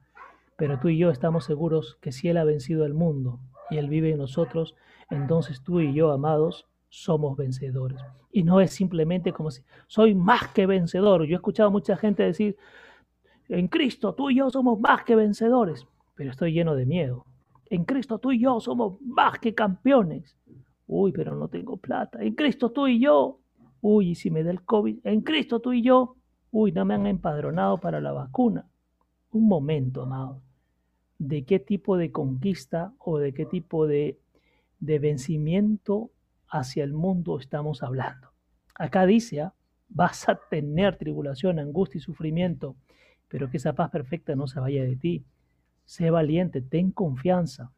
[0.56, 3.40] Pero tú y yo estamos seguros que si Él ha vencido al mundo
[3.72, 4.76] y Él vive en nosotros,
[5.10, 8.00] entonces tú y yo, amados, somos vencedores.
[8.32, 11.26] Y no es simplemente como si soy más que vencedor.
[11.26, 12.58] Yo he escuchado a mucha gente decir,
[13.48, 17.26] en Cristo tú y yo somos más que vencedores, pero estoy lleno de miedo.
[17.70, 20.36] En Cristo tú y yo somos más que campeones.
[20.88, 22.22] Uy, pero no tengo plata.
[22.22, 23.40] En Cristo tú y yo.
[23.82, 25.00] Uy, y si me da el COVID.
[25.04, 26.16] En Cristo tú y yo.
[26.52, 28.68] Uy, no me han empadronado para la vacuna.
[29.32, 30.42] Un momento, amado
[31.20, 34.18] de qué tipo de conquista o de qué tipo de,
[34.80, 36.12] de vencimiento
[36.50, 38.30] hacia el mundo estamos hablando.
[38.76, 39.54] Acá dice, ¿ah?
[39.90, 42.76] vas a tener tribulación, angustia y sufrimiento,
[43.28, 45.26] pero que esa paz perfecta no se vaya de ti.
[45.86, 47.72] Sé valiente, ten confianza,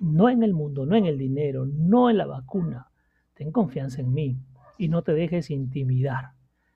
[0.00, 2.88] no en el mundo, no en el dinero, no en la vacuna.
[3.34, 4.36] Ten confianza en mí
[4.78, 6.32] y no te dejes intimidar.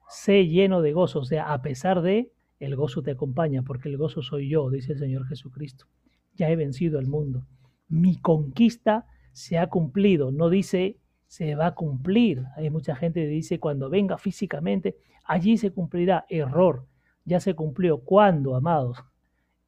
[0.09, 2.31] Sé lleno de gozo, o sea, a pesar de
[2.61, 5.87] el gozo te acompaña, porque el gozo soy yo, dice el Señor Jesucristo.
[6.35, 7.47] Ya he vencido al mundo.
[7.89, 10.31] Mi conquista se ha cumplido.
[10.31, 12.45] No dice se va a cumplir.
[12.57, 16.27] Hay mucha gente que dice cuando venga físicamente, allí se cumplirá.
[16.29, 16.87] Error.
[17.25, 17.99] Ya se cumplió.
[17.99, 19.03] ¿Cuándo, amados?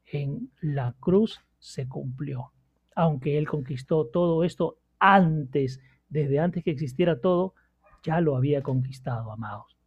[0.05, 2.51] En la cruz se cumplió.
[2.95, 5.79] Aunque Él conquistó todo esto antes,
[6.09, 7.53] desde antes que existiera todo,
[8.03, 9.77] ya lo había conquistado, amados.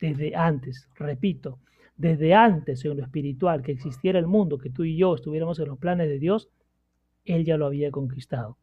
[0.00, 1.60] Desde antes, repito,
[1.96, 5.68] desde antes en lo espiritual que existiera el mundo, que tú y yo estuviéramos en
[5.68, 6.50] los planes de Dios,
[7.24, 8.58] Él ya lo había conquistado.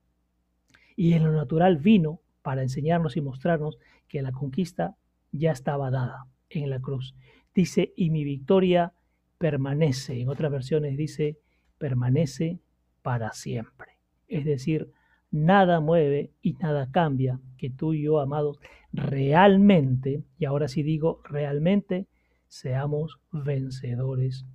[0.95, 3.77] Y en lo natural vino para enseñarnos y mostrarnos
[4.07, 4.95] que la conquista
[5.31, 7.15] ya estaba dada en la cruz.
[7.53, 8.93] Dice, y mi victoria
[9.37, 10.21] permanece.
[10.21, 11.37] En otras versiones dice,
[11.77, 12.59] permanece
[13.01, 13.93] para siempre.
[14.27, 14.91] Es decir,
[15.31, 18.59] nada mueve y nada cambia que tú y yo, amados,
[18.91, 22.07] realmente, y ahora sí digo realmente,
[22.47, 24.45] seamos vencedores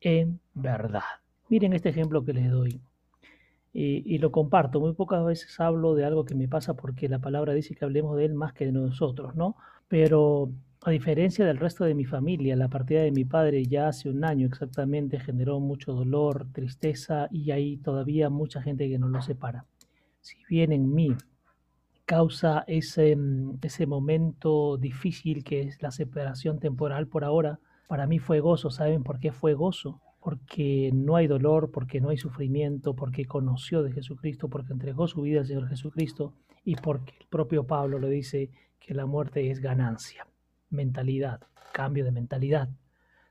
[0.00, 1.02] en verdad.
[1.48, 2.80] Miren este ejemplo que les doy
[3.72, 4.80] y, lo comparto.
[4.80, 8.16] Muy pocas veces hablo de algo que me pasa porque la palabra dice que hablemos
[8.16, 9.56] de él más que de nosotros, ¿no?
[9.88, 10.50] Pero
[10.82, 14.24] a diferencia del resto de mi familia, la partida de mi padre ya hace un
[14.24, 19.64] año exactamente generó mucho dolor, tristeza y hay todavía mucha gente que no lo separa.
[20.20, 21.16] Si bien en mí
[22.04, 28.18] causa ese, mm, ese momento difícil que es la separación temporal por ahora, para mí
[28.18, 28.70] fue gozo.
[28.70, 30.00] ¿Saben por qué fue gozo?
[30.22, 35.22] Porque no hay dolor, porque no hay sufrimiento, porque conoció de Jesucristo, porque entregó su
[35.22, 36.32] vida al Señor Jesucristo
[36.64, 40.26] y porque el propio Pablo le dice que la muerte es ganancia,
[40.70, 41.40] mentalidad,
[41.72, 42.68] cambio de mentalidad.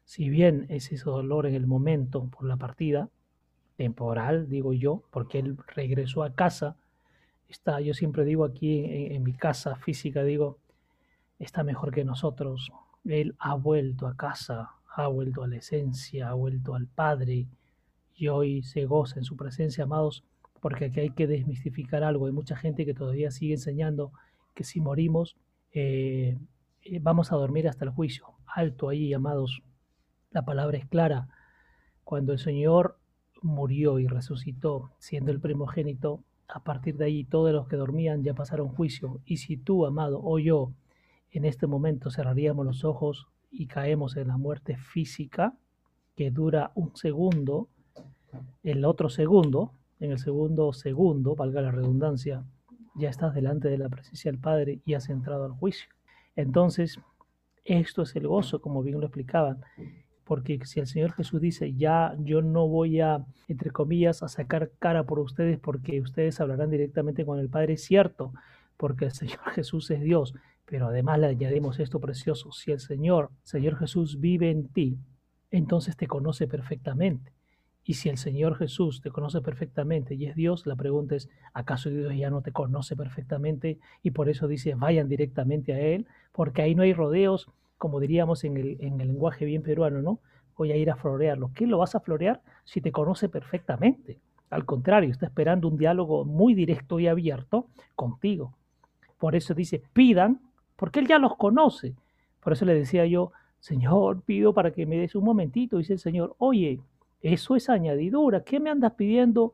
[0.04, 3.10] Si bien es ese dolor en el momento por la partida,
[3.82, 6.76] temporal, digo yo, porque él regresó a casa,
[7.48, 10.60] está, yo siempre digo aquí en, mi casa física, digo,
[11.40, 12.72] está mejor que nosotros.
[13.06, 17.48] Él ha vuelto a casa, ha vuelto a la esencia, ha vuelto al Padre
[18.16, 20.24] y hoy se goza en su presencia, amados,
[20.60, 22.26] porque aquí hay que desmistificar algo.
[22.28, 24.12] Hay mucha gente que todavía sigue enseñando
[24.54, 25.38] que si morimos
[25.74, 26.38] eh,
[26.84, 28.26] eh, vamos a dormir hasta el juicio.
[28.46, 29.62] Alto ahí, amados.
[30.32, 31.30] La palabra es clara.
[32.04, 32.98] Cuando el Señor
[33.42, 38.34] murió y resucitó, siendo el primogénito, a partir de ahí todos los que dormían ya
[38.34, 39.22] pasaron juicio.
[39.26, 40.74] Y si tú, amado, o yo,
[41.32, 45.54] en este momento cerraríamos los ojos y caemos en la muerte física,
[46.16, 47.68] que dura un segundo,
[48.64, 52.44] el otro segundo, en el segundo segundo, valga la redundancia,
[52.96, 55.90] ya estás delante de la presencia del Padre y has entrado al juicio.
[56.36, 57.00] Entonces,
[57.66, 59.62] esto es el gozo, como bien lo explicaban
[60.32, 64.72] porque si el Señor Jesús dice, ya yo no voy a, entre comillas, a sacar
[64.80, 68.32] cara por ustedes porque ustedes hablarán directamente con el Padre, es cierto,
[68.78, 70.34] porque el Señor Jesús es Dios,
[70.72, 74.98] pero además le añadimos esto precioso, si el Señor, Señor Jesús vive en ti,
[75.50, 77.34] entonces te conoce perfectamente.
[77.84, 81.90] Y si el Señor Jesús te conoce perfectamente y es Dios, la pregunta es, ¿acaso
[81.90, 83.80] Dios ya no te conoce perfectamente?
[84.02, 88.46] Y por eso dice, vayan directamente a Él, porque ahí no hay rodeos, como diríamos
[88.46, 90.22] en el, en el lenguaje bien peruano, ¿no?
[90.56, 91.52] Voy a ir a florearlo.
[91.54, 94.22] ¿Qué lo vas a florear si te conoce perfectamente?
[94.50, 98.56] Al contrario, está esperando un diálogo muy directo y abierto contigo.
[99.18, 100.40] Por eso dice, pidan,
[100.82, 101.94] porque Él ya los conoce.
[102.40, 105.78] Por eso le decía yo, Señor, pido para que me des un momentito.
[105.78, 106.80] Dice el Señor, oye,
[107.22, 108.44] eso es añadidura.
[108.44, 109.54] ¿Qué me andas pidiendo?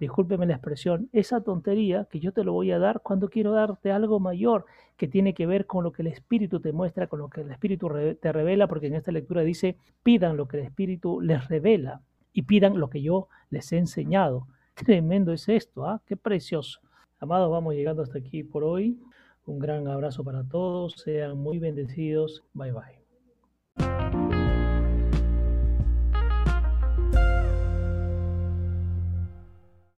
[0.00, 3.92] Discúlpeme la expresión, esa tontería que yo te lo voy a dar cuando quiero darte
[3.92, 4.64] algo mayor
[4.96, 7.50] que tiene que ver con lo que el Espíritu te muestra, con lo que el
[7.50, 12.00] Espíritu te revela, porque en esta lectura dice, pidan lo que el Espíritu les revela
[12.32, 14.46] y pidan lo que yo les he enseñado.
[14.74, 16.00] Tremendo es esto, ¿ah?
[16.06, 16.80] Qué precioso.
[17.20, 18.98] Amados, vamos llegando hasta aquí por hoy.
[19.46, 22.42] Un gran abrazo para todos, sean muy bendecidos.
[22.52, 23.03] Bye bye.